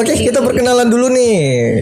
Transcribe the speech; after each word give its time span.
Oke, 0.00 0.12
kita 0.16 0.40
perkenalan 0.40 0.88
dulu 0.88 1.06
nih. 1.12 1.36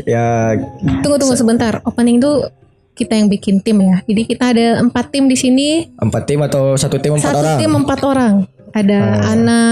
Ya, 0.04 0.58
Tunggu 1.03 1.17
tunggu 1.17 1.38
sebentar. 1.38 1.79
Opening 1.87 2.18
tuh 2.18 2.50
kita 2.93 3.14
yang 3.14 3.30
bikin 3.30 3.62
tim 3.62 3.79
ya. 3.79 4.02
Jadi 4.02 4.22
kita 4.27 4.50
ada 4.50 4.82
empat 4.82 5.14
tim 5.14 5.30
di 5.30 5.38
sini. 5.38 5.87
empat 5.95 6.23
tim 6.27 6.43
atau 6.43 6.75
satu 6.75 6.98
tim 6.98 7.14
empat 7.14 7.30
Satu 7.30 7.39
orang? 7.41 7.59
tim 7.62 7.73
empat 7.73 8.00
orang. 8.02 8.34
Ada 8.68 9.00
Ana, 9.32 9.62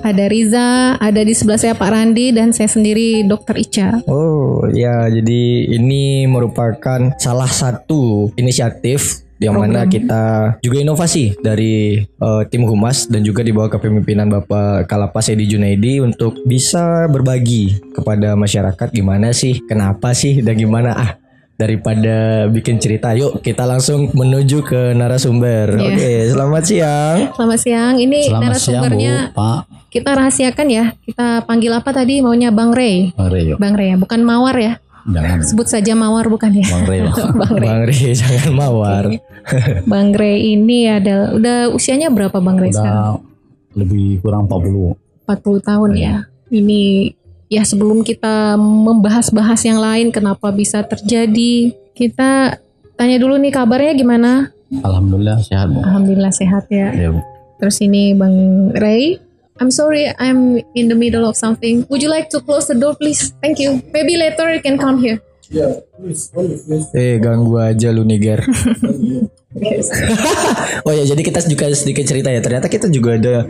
ada 0.00 0.24
Riza, 0.24 0.96
ada 0.96 1.20
di 1.20 1.36
sebelah 1.36 1.60
saya 1.60 1.76
Pak 1.76 1.84
Randi 1.84 2.32
dan 2.32 2.56
saya 2.56 2.64
sendiri 2.64 3.20
Dokter 3.28 3.60
Ica. 3.60 4.00
Oh, 4.08 4.64
ya. 4.72 5.04
Jadi 5.12 5.68
ini 5.68 6.24
merupakan 6.24 7.12
salah 7.20 7.46
satu 7.46 8.32
inisiatif 8.40 9.27
yang 9.38 9.54
mana 9.58 9.86
kita 9.86 10.56
juga 10.60 10.82
inovasi 10.82 11.38
dari 11.38 12.02
eh, 12.02 12.42
tim 12.50 12.66
humas 12.66 13.06
dan 13.06 13.22
juga 13.22 13.46
di 13.46 13.54
bawah 13.54 13.70
kepemimpinan 13.70 14.26
Bapak 14.28 14.90
Kalapas 14.90 15.30
Edi 15.30 15.46
Junaidi 15.46 16.02
untuk 16.02 16.42
bisa 16.44 17.06
berbagi 17.06 17.78
kepada 17.94 18.34
masyarakat 18.34 18.88
gimana 18.90 19.30
sih, 19.30 19.62
kenapa 19.64 20.12
sih 20.14 20.42
dan 20.42 20.58
gimana 20.58 20.90
ah 20.94 21.12
daripada 21.58 22.46
bikin 22.46 22.78
cerita 22.78 23.10
yuk 23.18 23.42
kita 23.42 23.66
langsung 23.66 24.14
menuju 24.14 24.62
ke 24.62 24.94
narasumber. 24.94 25.74
Iya. 25.74 25.86
Oke, 25.90 26.12
selamat 26.30 26.62
siang. 26.62 27.16
Selamat 27.34 27.58
siang. 27.58 27.94
Ini 27.98 28.18
Selamat 28.30 28.30
siang 28.30 28.38
Bu, 28.38 28.44
narasumbernya 28.46 29.14
Pak 29.34 29.78
kita 29.88 30.12
rahasiakan 30.12 30.68
ya. 30.68 30.84
Kita 31.00 31.42
panggil 31.48 31.72
apa 31.72 31.90
tadi 31.96 32.20
maunya 32.20 32.52
Bang 32.52 32.76
Ray. 32.76 33.16
Bang 33.16 33.32
Rey. 33.32 33.56
Bang 33.56 33.74
Ray 33.74 33.88
ya, 33.92 33.96
bukan 33.96 34.20
Mawar 34.20 34.56
ya. 34.60 34.76
Jangan 35.08 35.40
Sebut 35.40 35.66
saja 35.66 35.92
Mawar 35.96 36.28
bukan 36.28 36.52
ya. 36.52 36.66
Bang 36.68 36.84
Rey. 36.84 37.00
Bang 37.40 37.56
Ray. 37.56 37.64
Bang 37.64 37.82
Ri 37.88 37.98
jangan 38.12 38.52
mawar. 38.52 39.04
Bang 39.88 40.08
Ray 40.12 40.52
ini 40.52 40.84
ada 40.84 41.32
udah 41.32 41.72
usianya 41.72 42.12
berapa 42.12 42.36
Bang 42.44 42.60
sekarang? 42.60 43.24
Udah 43.24 43.28
lebih 43.78 44.20
kurang 44.20 44.50
40. 44.50 44.96
40 45.28 45.68
tahun 45.68 45.90
ya. 45.96 46.14
Ini 46.48 47.12
ya 47.52 47.62
sebelum 47.64 48.04
kita 48.04 48.56
membahas-bahas 48.60 49.60
yang 49.64 49.80
lain 49.80 50.08
kenapa 50.12 50.52
bisa 50.52 50.84
terjadi, 50.84 51.72
kita 51.96 52.60
tanya 52.96 53.16
dulu 53.20 53.36
nih 53.36 53.52
kabarnya 53.52 53.92
gimana? 53.96 54.52
Alhamdulillah 54.84 55.40
sehat 55.40 55.72
Bu. 55.72 55.80
Alhamdulillah 55.80 56.32
sehat 56.32 56.64
ya. 56.68 56.92
Ya 56.92 57.08
Bu. 57.12 57.20
Terus 57.58 57.76
ini 57.82 58.12
Bang 58.14 58.70
Ray, 58.76 59.18
I'm 59.58 59.70
sorry 59.70 60.10
I'm 60.18 60.62
in 60.74 60.88
the 60.88 60.94
middle 60.94 61.26
of 61.26 61.36
something. 61.36 61.86
Would 61.90 62.02
you 62.02 62.10
like 62.10 62.30
to 62.30 62.40
close 62.40 62.66
the 62.66 62.78
door 62.78 62.94
please? 62.94 63.34
Thank 63.42 63.58
you. 63.58 63.82
Maybe 63.92 64.16
later 64.16 64.50
you 64.54 64.62
can 64.62 64.78
come 64.78 64.98
here. 65.02 65.18
Eh 66.94 67.18
ganggu 67.18 67.56
aja 67.58 67.90
lu 67.90 68.04
Niger. 68.04 68.44
oh 70.86 70.92
ya 70.92 71.04
jadi 71.08 71.22
kita 71.24 71.40
juga 71.48 71.72
sedikit 71.72 72.04
cerita 72.04 72.28
ya. 72.28 72.40
Ternyata 72.44 72.68
kita 72.68 72.86
juga 72.92 73.16
ada 73.16 73.48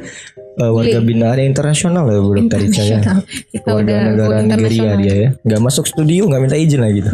uh, 0.62 0.70
warga 0.74 0.98
binaan 1.02 1.42
internasional 1.42 2.06
ya 2.08 2.20
Bu 2.22 2.30
Dokter 2.38 2.60
Ica 2.64 2.82
ya. 2.86 3.00
Kita 3.50 3.68
Warga 3.74 3.82
udah 3.82 4.00
negara 4.14 4.38
Nigeria 4.42 4.94
internasional. 4.94 4.98
dia 5.02 5.14
ya. 5.14 5.28
Gak 5.42 5.60
masuk 5.62 5.84
studio 5.90 6.22
nggak 6.30 6.40
minta 6.42 6.56
izin 6.58 6.80
lah 6.80 6.90
gitu. 6.94 7.10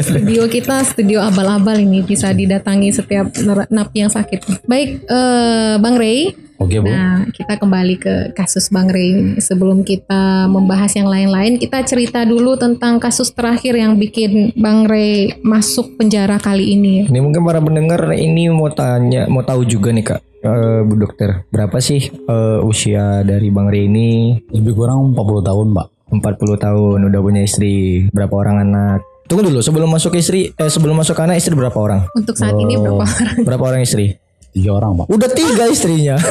Studio 0.00 0.42
kita 0.48 0.76
studio 0.88 1.18
abal-abal 1.20 1.76
ini 1.80 2.00
bisa 2.04 2.32
didatangi 2.32 2.90
setiap 2.92 3.28
napi 3.70 3.96
yang 4.04 4.12
sakit. 4.12 4.64
Baik, 4.66 5.04
eh, 5.06 5.74
Bang 5.78 5.96
Ray. 6.00 6.32
Oke 6.62 6.78
Bu. 6.78 6.86
Nah, 6.86 7.26
kita 7.34 7.58
kembali 7.58 7.94
ke 7.98 8.14
kasus 8.38 8.70
Bang 8.70 8.86
ini. 8.94 9.34
Sebelum 9.42 9.82
kita 9.82 10.46
membahas 10.46 10.94
yang 10.94 11.10
lain-lain, 11.10 11.58
kita 11.58 11.82
cerita 11.82 12.22
dulu 12.22 12.54
tentang 12.54 13.02
kasus 13.02 13.34
terakhir 13.34 13.74
yang 13.74 13.98
bikin 13.98 14.54
Bang 14.54 14.86
Ray 14.86 15.34
masuk 15.42 15.98
penjara 15.98 16.38
kali 16.38 16.78
ini. 16.78 17.10
Ini 17.10 17.18
mungkin 17.18 17.42
para 17.42 17.58
pendengar 17.58 18.14
ini 18.14 18.46
mau 18.46 18.70
tanya, 18.70 19.26
mau 19.26 19.42
tahu 19.42 19.66
juga 19.66 19.90
nih 19.90 20.06
kak. 20.06 20.20
eh, 20.42 20.82
Bu 20.82 20.98
dokter, 20.98 21.46
berapa 21.54 21.78
sih 21.78 22.10
eh, 22.10 22.58
usia 22.62 23.22
dari 23.26 23.50
Bang 23.50 23.70
Ray 23.70 23.90
ini? 23.90 24.38
Lebih 24.50 24.74
kurang 24.78 25.14
40 25.14 25.42
tahun 25.42 25.66
Pak. 25.74 25.86
40 26.12 26.60
tahun, 26.60 26.98
udah 27.08 27.20
punya 27.24 27.42
istri, 27.42 28.06
berapa 28.12 28.34
orang 28.36 28.68
anak? 28.68 29.00
Tunggu 29.30 29.48
dulu, 29.48 29.64
sebelum 29.64 29.88
masuk 29.88 30.12
istri, 30.18 30.52
eh 30.52 30.68
sebelum 30.68 30.92
masuk 30.98 31.16
anak 31.16 31.40
istri 31.40 31.56
berapa 31.56 31.78
orang? 31.78 32.04
Untuk 32.12 32.36
saat 32.36 32.52
ini 32.52 32.76
berapa 32.76 33.00
orang? 33.00 33.36
Berapa 33.48 33.64
orang 33.72 33.80
istri? 33.80 34.18
Tiga 34.52 34.70
orang 34.72 34.92
Pak. 34.94 35.06
Udah 35.08 35.28
tiga 35.28 35.64
istrinya. 35.66 36.16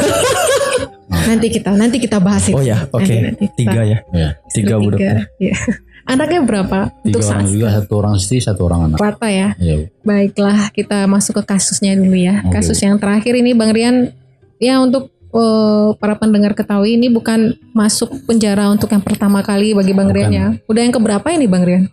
Nanti 1.12 1.48
kita 1.50 1.76
nanti 1.76 1.98
kita 1.98 2.18
bahas 2.18 2.48
itu. 2.48 2.56
Oh 2.56 2.64
ya, 2.64 2.88
oke, 2.88 3.04
kita- 3.04 3.54
tiga 3.54 3.82
ya, 3.84 3.98
Ya. 4.10 4.30
tiga 4.48 4.80
bu 4.80 4.90
dokter. 4.90 5.28
Iya. 5.38 5.54
Anaknya 6.02 6.42
berapa? 6.42 6.80
Tiga 7.04 7.20
Untuk 7.20 7.30
orang 7.30 7.46
juga 7.46 7.68
satu 7.70 7.94
orang 7.94 8.14
istri 8.16 8.38
satu 8.40 8.62
orang 8.66 8.80
anak. 8.90 8.98
rata 8.98 9.28
ya. 9.30 9.54
Ya 9.60 9.74
Bu. 9.78 9.86
Baiklah, 10.02 10.72
kita 10.72 11.06
masuk 11.06 11.44
ke 11.44 11.52
kasusnya 11.52 11.94
dulu 11.94 12.16
ya. 12.16 12.42
Oke. 12.42 12.58
Kasus 12.58 12.80
yang 12.80 12.98
terakhir 12.98 13.34
ini 13.34 13.54
Bang 13.54 13.70
Rian, 13.70 14.10
ya 14.58 14.80
untuk 14.80 15.12
eh, 15.30 15.88
para 15.96 16.16
pendengar 16.16 16.52
ketahui 16.52 16.96
ini 16.96 17.08
bukan 17.08 17.54
masuk 17.72 18.12
penjara 18.26 18.68
untuk 18.68 18.90
yang 18.90 19.00
pertama 19.00 19.40
kali 19.42 19.72
bagi 19.72 19.94
Bang 19.94 20.10
Rian 20.10 20.32
ya. 20.32 20.48
Udah 20.66 20.82
yang 20.82 20.92
keberapa 20.92 21.28
ini 21.30 21.46
Bang 21.46 21.64
Rian? 21.64 21.86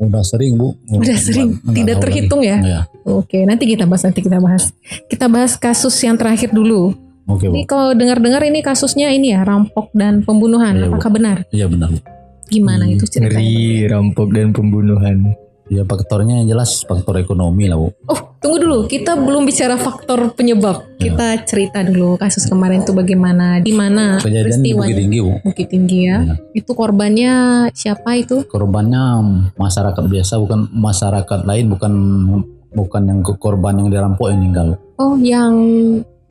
Udah 0.00 0.24
sering 0.24 0.56
Bu. 0.56 0.72
Udah 0.88 1.18
sering, 1.20 1.60
Enggak 1.60 1.76
tidak 1.76 1.96
terhitung 2.00 2.40
lagi. 2.40 2.50
ya. 2.50 2.58
Ya. 2.64 2.80
Oke, 3.04 3.44
nanti 3.44 3.68
kita 3.68 3.84
bahas, 3.84 4.02
nanti 4.08 4.24
kita 4.24 4.40
bahas. 4.40 4.72
Kita 5.12 5.28
bahas 5.28 5.60
kasus 5.60 5.92
yang 6.00 6.16
terakhir 6.16 6.56
dulu. 6.56 6.96
Oke 7.28 7.46
Bu. 7.46 7.52
Ini 7.52 7.68
kalau 7.68 7.92
dengar-dengar 7.92 8.40
ini 8.48 8.64
kasusnya 8.64 9.12
ini 9.12 9.36
ya 9.36 9.44
rampok 9.44 9.92
dan 9.92 10.24
pembunuhan. 10.24 10.72
Bu. 10.88 10.96
Apakah 10.96 11.10
benar? 11.12 11.36
Iya 11.52 11.68
benar. 11.68 11.92
Bu. 11.92 12.00
Gimana 12.48 12.88
itu 12.88 13.04
ceritanya? 13.06 13.38
Ngeri, 13.38 13.86
rampok 13.86 14.28
dan 14.32 14.50
pembunuhan. 14.50 15.16
Ya 15.70 15.86
faktornya 15.86 16.42
yang 16.42 16.48
jelas 16.50 16.82
faktor 16.82 17.20
ekonomi 17.20 17.68
lah 17.68 17.78
Bu. 17.78 17.92
Oh, 18.08 18.29
tunggu 18.40 18.56
dulu. 18.58 18.78
Kita 18.88 19.14
belum 19.14 19.44
bicara 19.44 19.76
faktor 19.76 20.32
penyebab. 20.32 20.96
Kita 20.96 21.44
cerita 21.44 21.84
dulu 21.84 22.16
kasus 22.16 22.48
kemarin 22.48 22.82
itu 22.82 22.96
bagaimana, 22.96 23.60
di 23.60 23.72
mana 23.76 24.18
Kejadian 24.18 24.60
di 24.64 24.72
Bukit. 24.72 24.96
Tinggi 24.96 25.18
Bu. 25.20 25.32
Bukit 25.44 25.66
Tinggi 25.68 25.98
ya. 26.08 26.18
Iya. 26.24 26.34
Itu 26.56 26.72
korbannya 26.72 27.32
siapa 27.76 28.16
itu? 28.16 28.42
Korbannya 28.48 29.02
masyarakat 29.54 30.04
biasa 30.04 30.40
bukan 30.40 30.72
masyarakat 30.72 31.40
lain 31.44 31.66
bukan 31.68 31.92
bukan 32.72 33.02
yang 33.06 33.20
korban 33.22 33.78
yang 33.78 33.88
dirampok 33.92 34.32
yang 34.32 34.38
meninggal. 34.40 34.68
Oh, 34.96 35.16
yang 35.20 35.54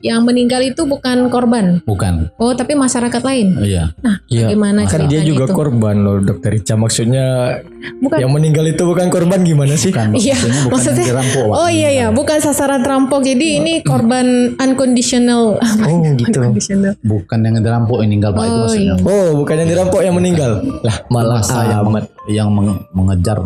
yang 0.00 0.24
meninggal 0.24 0.60
itu 0.60 0.82
bukan 0.82 1.28
korban. 1.28 1.80
Bukan. 1.82 2.32
Oh, 2.34 2.52
tapi 2.52 2.72
masyarakat 2.72 3.20
lain. 3.20 3.60
Iya. 3.60 3.92
Iya, 4.26 4.46
Gimana 4.48 4.84
kan 4.84 5.04
dia 5.06 5.20
juga 5.20 5.44
itu? 5.44 5.52
korban 5.52 5.96
loh 5.98 6.18
dokter 6.18 6.54
Ica. 6.54 6.74
Maksudnya 6.74 7.60
Bukan. 7.98 8.16
yang 8.16 8.30
meninggal 8.30 8.64
itu 8.64 8.80
bukan 8.82 9.08
korban 9.08 9.40
gimana 9.40 9.74
sih? 9.74 9.88
Bukan. 9.88 10.12
Iya, 10.14 10.34
maksudnya 10.34 10.60
bukan 10.62 10.72
maksudnya- 10.72 10.96
yang 10.98 11.10
dirampok 11.12 11.44
Pak. 11.44 11.56
Oh 11.56 11.68
iya 11.70 11.90
ya, 11.90 12.06
bukan 12.10 12.38
sasaran 12.38 12.80
terampok. 12.80 13.20
Jadi 13.22 13.46
ini 13.56 13.72
korban 13.80 14.26
unconditional. 14.56 15.60
Oh 15.60 15.98
gitu. 16.16 16.40
unconditional. 16.40 16.92
Bukan 17.00 17.38
yang 17.42 17.56
dirampok 17.58 17.96
yang 17.98 18.08
meninggal 18.08 18.30
Pak 18.32 18.42
itu 18.42 18.50
Oh 18.50 18.60
maksudnya. 18.62 18.94
iya. 18.96 19.04
Oh, 19.04 19.28
bukan 19.36 19.54
yang 19.56 19.68
dirampok 19.68 20.00
yang 20.00 20.14
meninggal. 20.14 20.52
Lah, 20.80 20.96
malah 21.06 21.40
Masa 21.40 21.60
yang, 21.66 21.84
amat. 21.84 22.04
yang 22.26 22.48
meng- 22.48 22.84
mengejar. 22.90 23.38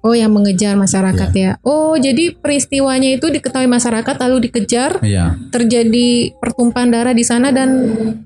Oh 0.00 0.16
yang 0.16 0.32
mengejar 0.32 0.80
masyarakat 0.80 1.28
Iya. 1.36 1.60
ya. 1.60 1.60
Oh 1.60 1.92
jadi 1.92 2.32
peristiwanya 2.32 3.20
itu 3.20 3.28
diketahui 3.28 3.68
masyarakat 3.68 4.16
lalu 4.16 4.48
dikejar, 4.48 5.04
Iya. 5.04 5.36
terjadi 5.52 6.32
pertumpahan 6.40 6.88
darah 6.88 7.12
di 7.12 7.20
sana 7.20 7.52
dan 7.52 7.68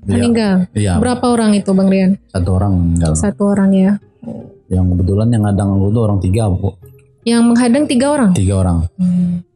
meninggal. 0.07 0.71
Iya. 0.71 0.95
Berapa 1.03 1.27
orang 1.27 1.51
itu 1.51 1.75
Bang 1.75 1.91
Rian? 1.91 2.15
Satu 2.31 2.49
orang 2.55 2.71
meninggal. 2.79 3.11
Satu 3.19 3.43
orang 3.51 3.69
ya. 3.75 3.91
Yang 4.71 4.85
kebetulan 4.95 5.27
yang 5.35 5.43
ngadang 5.43 5.69
itu 5.77 5.99
orang 5.99 6.19
tiga 6.23 6.47
Bu. 6.47 6.79
Yang 7.25 7.41
menghadang 7.43 7.83
tiga 7.89 8.07
orang. 8.13 8.31
Tiga 8.31 8.53
orang. 8.61 8.77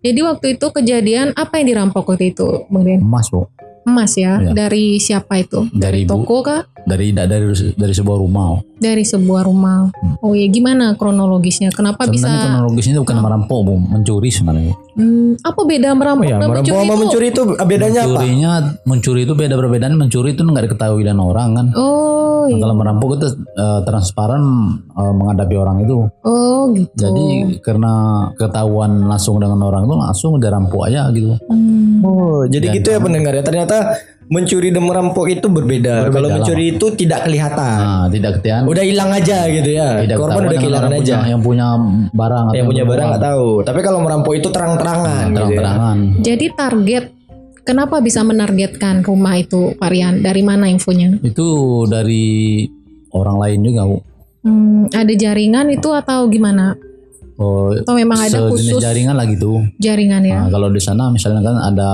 Jadi 0.04 0.20
waktu 0.20 0.46
itu 0.60 0.66
kejadian 0.70 1.32
apa 1.40 1.60
yang 1.64 1.68
dirampok 1.72 2.04
waktu 2.04 2.36
itu 2.36 2.68
Bang 2.68 2.84
Rian? 2.84 3.00
Emas 3.00 3.32
Bu. 3.32 3.48
Emas 3.88 4.12
ya. 4.14 4.44
Iya. 4.44 4.52
Dari 4.54 5.00
siapa 5.00 5.40
itu? 5.40 5.66
Dari 5.72 6.04
ibu. 6.04 6.20
toko 6.20 6.44
kah? 6.44 6.62
Dari 6.84 7.16
dari 7.16 7.48
dari 7.74 7.94
sebuah 7.96 8.18
rumah. 8.20 8.60
Dari 8.80 9.04
sebuah 9.04 9.44
rumah. 9.44 9.92
Oh 10.20 10.32
ya 10.32 10.48
gimana 10.48 10.96
kronologisnya? 10.96 11.70
Kenapa 11.70 12.04
Sebenarnya 12.04 12.32
bisa? 12.32 12.48
kronologisnya 12.50 12.94
itu 12.94 13.02
bukan 13.04 13.20
merampok 13.20 13.60
Bu, 13.62 13.74
mencuri 13.78 14.30
sebenarnya. 14.30 14.74
Hmm, 14.96 15.36
apa 15.38 15.62
beda 15.62 15.92
merampok 15.94 16.24
Oh 16.24 16.28
ya, 16.28 16.36
dan 16.36 16.48
merampok 16.48 16.64
mencuri 16.66 16.80
sama 16.80 16.88
itu? 16.90 17.02
mencuri 17.02 17.26
itu 17.28 17.42
bedanya 17.62 18.00
apa? 18.00 18.10
Mencurinya 18.10 18.52
mencuri 18.84 19.20
itu 19.22 19.34
beda 19.34 19.54
perbedaan 19.54 19.94
mencuri 19.96 20.30
itu 20.30 20.42
nggak 20.42 20.66
diketahui 20.66 21.04
dan 21.04 21.18
orang 21.18 21.50
kan. 21.54 21.68
Oh, 21.76 22.18
Nah, 22.40 22.48
iya. 22.50 22.64
kalau 22.64 22.76
merampok 22.76 23.10
itu 23.14 23.28
eh, 23.54 23.80
transparan 23.84 24.42
eh, 24.90 25.14
menghadapi 25.14 25.56
orang 25.56 25.78
itu. 25.82 26.08
oh 26.24 26.72
gitu. 26.72 26.90
Jadi 26.96 27.26
karena 27.60 27.92
ketahuan 28.34 29.06
langsung 29.06 29.38
dengan 29.38 29.60
orang 29.62 29.84
itu 29.84 29.94
langsung 29.94 30.32
dirampok 30.36 30.88
aja 30.88 31.12
gitu. 31.12 31.36
Hmm. 31.46 32.02
Oh, 32.02 32.42
jadi 32.46 32.72
Dan 32.72 32.76
gitu 32.80 32.88
ya 32.90 33.00
pendengar 33.00 33.34
ya. 33.34 33.44
Ternyata 33.44 33.78
mencuri 34.30 34.70
dan 34.70 34.86
merampok 34.86 35.26
itu 35.26 35.50
berbeda. 35.50 36.06
Berbeda 36.06 36.14
Kalau 36.14 36.30
mencuri 36.30 36.78
itu 36.78 36.86
tidak 36.94 37.26
kelihatan. 37.26 37.78
Nah, 37.82 38.06
tidak 38.14 38.32
ketian. 38.40 38.62
Udah 38.70 38.84
hilang 38.86 39.10
aja 39.10 39.50
gitu 39.50 39.70
ya. 39.74 40.06
tidak 40.06 40.18
Korban 40.22 40.46
udah 40.46 40.60
kehilangan 40.62 40.86
orang 40.86 41.02
aja. 41.02 41.16
punya- 41.18 41.30
yang 41.34 41.42
punya 41.42 41.68
barang 42.14 42.44
atau 42.46 42.56
yang 42.56 42.66
punya 42.70 42.84
barang 42.86 43.08
nggak 43.10 43.24
tahu. 43.26 43.48
Tapi 43.66 43.80
kalau 43.82 44.00
merampok 44.06 44.34
itu 44.38 44.48
terang-terangan. 44.54 45.26
gitu 45.26 45.34
ya. 45.34 45.36
terang-terangan. 45.36 45.98
Jadi 46.22 46.46
target 46.54 47.06
kenapa 47.66 47.96
bisa 48.00 48.22
menargetkan 48.22 49.02
rumah 49.02 49.34
itu 49.36 49.74
varian? 49.76 50.22
Dari 50.22 50.42
mana 50.46 50.70
infonya? 50.70 51.18
Itu 51.26 51.48
dari 51.90 52.66
orang 53.10 53.38
lain 53.42 53.60
juga, 53.66 53.82
Bu. 53.90 53.98
Hmm, 54.40 54.88
ada 54.94 55.14
jaringan 55.14 55.74
itu 55.74 55.90
atau 55.92 56.30
gimana? 56.30 56.78
Oh, 57.40 57.72
Atau 57.72 57.96
memang 57.96 58.20
ada 58.20 58.52
khusus 58.52 58.76
jaringan 58.78 59.16
lah 59.16 59.24
gitu. 59.24 59.64
jaringan 59.80 60.20
ya? 60.22 60.44
Nah, 60.44 60.48
kalau 60.52 60.68
di 60.68 60.78
sana 60.78 61.08
misalnya 61.08 61.40
kan 61.40 61.56
ada 61.56 61.92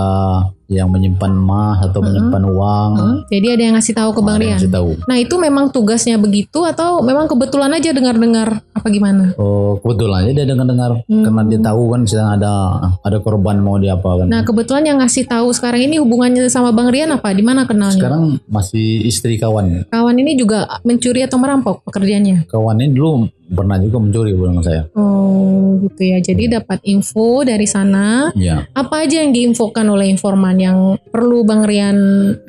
yang 0.66 0.90
menyimpan 0.90 1.30
emas 1.30 1.78
atau 1.86 2.02
menyimpan 2.02 2.42
uang. 2.44 2.92
Hmm, 2.98 3.18
Jadi 3.30 3.48
ada 3.54 3.62
yang 3.62 3.74
ngasih 3.78 3.94
tahu 3.94 4.10
ke 4.12 4.22
Bang 4.26 4.42
Rian. 4.42 4.58
tahu. 4.58 4.98
Nah 5.06 5.18
itu 5.22 5.38
memang 5.38 5.70
tugasnya 5.70 6.18
begitu 6.18 6.66
atau 6.66 7.06
memang 7.06 7.30
kebetulan 7.30 7.70
aja 7.70 7.94
dengar-dengar 7.94 8.66
apa 8.74 8.88
gimana? 8.90 9.38
Oh, 9.38 9.78
kebetulan 9.78 10.26
aja 10.26 10.32
dia 10.34 10.46
dengar-dengar 10.48 11.06
Hmm. 11.06 11.22
karena 11.22 11.42
dia 11.46 11.60
tahu 11.62 11.82
kan 11.94 12.02
sedang 12.10 12.30
ada 12.34 12.54
ada 12.98 13.18
korban 13.22 13.62
mau 13.62 13.78
dia 13.78 13.94
apa 13.94 14.10
kan. 14.18 14.28
Nah 14.28 14.42
kebetulan 14.42 14.84
yang 14.84 14.98
ngasih 14.98 15.30
tahu 15.30 15.54
sekarang 15.54 15.86
ini 15.86 16.02
hubungannya 16.02 16.50
sama 16.50 16.74
Bang 16.74 16.90
Rian 16.90 17.14
apa? 17.14 17.30
Di 17.30 17.46
mana 17.46 17.70
kenalnya? 17.70 18.02
Sekarang 18.02 18.42
masih 18.50 19.06
istri 19.06 19.38
kawan. 19.38 19.86
Kawan 19.86 20.18
ini 20.18 20.34
juga 20.34 20.66
mencuri 20.82 21.22
atau 21.22 21.38
merampok 21.38 21.86
pekerjaannya? 21.86 22.50
Kawan 22.50 22.82
ini 22.82 22.90
dulu 22.90 23.30
pernah 23.48 23.78
juga 23.78 23.98
mencuri 23.98 24.32
dengan 24.32 24.60
saya. 24.60 24.84
Oh 24.94 25.78
gitu 25.82 26.02
ya. 26.02 26.18
Jadi 26.18 26.50
dapat 26.52 26.80
info 26.84 27.42
dari 27.42 27.64
sana. 27.64 28.32
Iya. 28.32 28.66
Apa 28.72 29.06
aja 29.06 29.22
yang 29.22 29.32
diinfokan 29.32 29.86
oleh 29.86 30.08
informan 30.08 30.56
yang 30.56 30.78
perlu 31.06 31.44
Bang 31.44 31.64
Rian 31.64 31.98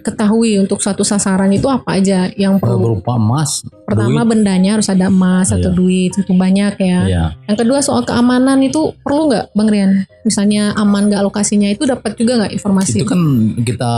ketahui 0.01 0.57
untuk 0.57 0.81
satu 0.81 1.03
sasaran 1.03 1.51
itu 1.51 1.67
apa 1.67 1.97
aja 1.97 2.31
yang 2.33 2.57
perlu? 2.57 2.79
berupa 2.97 3.17
emas, 3.17 3.65
Pertama 3.83 4.23
duit. 4.23 4.31
bendanya 4.31 4.79
harus 4.79 4.87
ada 4.87 5.09
emas 5.09 5.49
atau 5.49 5.69
Iya. 5.69 5.77
duit 5.77 6.13
itu 6.13 6.33
banyak 6.33 6.75
ya. 6.79 7.01
Iya. 7.05 7.25
Yang 7.45 7.57
kedua 7.61 7.79
soal 7.81 8.03
keamanan 8.03 8.63
itu 8.63 8.95
perlu 9.01 9.29
nggak 9.29 9.53
Bang 9.53 9.69
Rian? 9.69 9.91
Misalnya 10.23 10.75
aman 10.75 11.07
nggak 11.07 11.23
lokasinya 11.23 11.69
itu 11.69 11.85
dapat 11.85 12.15
juga 12.15 12.41
nggak 12.41 12.53
informasi? 12.53 13.03
Itu 13.03 13.07
kan 13.07 13.21
kita 13.61 13.93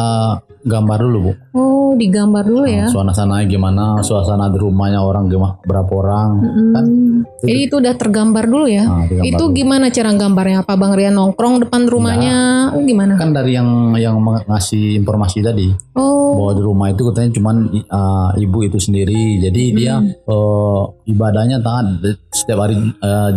gambar 0.63 0.99
dulu, 1.01 1.19
Bu. 1.21 1.33
Oh 1.55 1.91
digambar 1.97 2.45
dulu 2.45 2.69
ya. 2.69 2.85
Suasana 2.87 3.41
gimana, 3.45 4.01
suasana 4.01 4.49
di 4.49 4.59
rumahnya 4.59 5.01
orang 5.01 5.27
gimana, 5.27 5.57
berapa 5.63 5.89
orang. 5.91 6.29
Mm-mm. 6.39 6.69
Kan 6.73 6.85
Jadi 7.39 7.61
itu 7.65 7.75
udah 7.77 7.95
tergambar 7.95 8.45
dulu 8.45 8.67
ya. 8.67 8.85
Nah, 8.85 9.05
digambar 9.05 9.27
itu 9.27 9.45
dulu. 9.45 9.55
gimana 9.55 9.87
cara 9.89 10.11
gambarnya? 10.13 10.57
Apa 10.63 10.75
Bang 10.75 10.93
Rian 10.93 11.15
nongkrong 11.15 11.63
depan 11.63 11.87
rumahnya? 11.87 12.37
Oh, 12.71 12.83
gimana? 12.83 13.15
kan 13.15 13.33
dari 13.33 13.55
yang 13.55 13.69
yang 13.95 14.19
ngasih 14.21 14.97
informasi 14.97 15.41
tadi 15.41 15.73
Oh, 15.95 16.37
bahwa 16.37 16.53
di 16.53 16.63
rumah 16.63 16.87
itu 16.89 17.03
katanya 17.09 17.31
cuman 17.33 17.57
uh, 17.85 18.31
ibu 18.37 18.59
itu 18.63 18.79
sendiri 18.79 19.41
jadi 19.41 19.63
dia 19.73 19.95
uh, 20.25 20.83
ibadahnya 21.05 21.59
taat 21.59 21.87
setiap 22.31 22.63
hari 22.63 22.77
uh, 23.01 23.31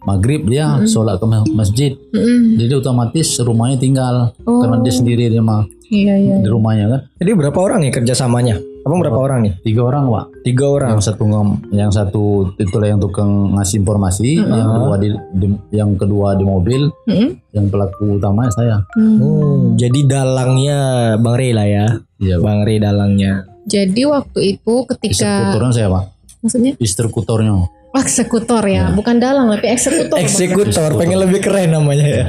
maghrib 0.00 0.46
dia 0.46 0.78
sholat 0.86 1.18
ke 1.18 1.26
masjid 1.52 1.92
mm-mm. 2.14 2.56
jadi 2.56 2.78
otomatis 2.78 3.36
rumahnya 3.38 3.76
tinggal 3.76 4.14
Oh. 4.46 4.62
karena 4.62 4.80
dia 4.80 4.94
sendiri 4.94 5.28
di 5.28 5.36
rumah 5.36 5.66
iya 5.90 6.14
iya. 6.16 6.36
di 6.40 6.48
rumahnya 6.48 6.86
kan 6.88 7.00
Jadi 7.18 7.30
berapa 7.34 7.58
orang 7.58 7.78
nih 7.84 7.92
kerjasamanya? 7.92 8.56
Abang 8.88 8.98
berapa 8.98 9.20
orang 9.20 9.38
nih? 9.42 9.52
tiga 9.60 9.84
orang 9.84 10.08
pak 10.08 10.24
Tiga 10.42 10.64
orang. 10.66 10.88
yang 10.90 11.02
satu 11.02 11.22
ngom- 11.22 11.60
yang 11.70 11.90
satu 11.90 12.24
itulah 12.56 12.88
yang 12.88 12.96
tukang 12.96 13.28
ngasih 13.52 13.76
informasi 13.78 14.40
yang 14.40 14.64
kedua 14.72 14.94
di, 14.96 15.08
di- 15.34 15.60
yang 15.70 15.90
kedua 15.92 16.28
di 16.32 16.42
mobil 16.42 16.88
Mm-mm. 17.04 17.36
yang 17.52 17.68
pelaku 17.68 18.16
utamanya 18.16 18.48
saya 18.50 18.76
Hmm. 18.90 19.16
Hmm, 19.18 19.60
jadi 19.74 20.00
dalangnya 20.02 20.78
Bang 21.16 21.36
Rey 21.36 21.52
lah 21.52 21.66
ya. 21.66 21.86
iya 22.16 22.34
Pak. 22.34 22.42
Bang 22.42 22.60
Rey 22.62 22.78
dalangnya. 22.78 23.44
Jadi 23.62 24.02
waktu 24.02 24.40
itu 24.50 24.74
ketika 24.88 25.12
eksekutornya 25.12 25.70
saya 25.70 25.88
pak 25.90 26.04
maksudnya 26.38 26.72
eksekutornya 26.74 27.52
oh, 27.52 27.68
eksekutor 27.94 28.62
ya, 28.62 28.88
bukan 28.90 29.18
dalang 29.18 29.50
tapi 29.50 29.68
eksekutor. 29.68 30.14
Bang. 30.14 30.22
Eksekutor, 30.22 30.90
pengen 30.94 31.18
lebih 31.18 31.40
keren 31.40 31.68
namanya 31.70 32.06
ya. 32.06 32.24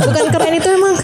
bukan 0.00 0.26
keren 0.30 0.54
itu 0.54 0.68
emang 0.68 0.94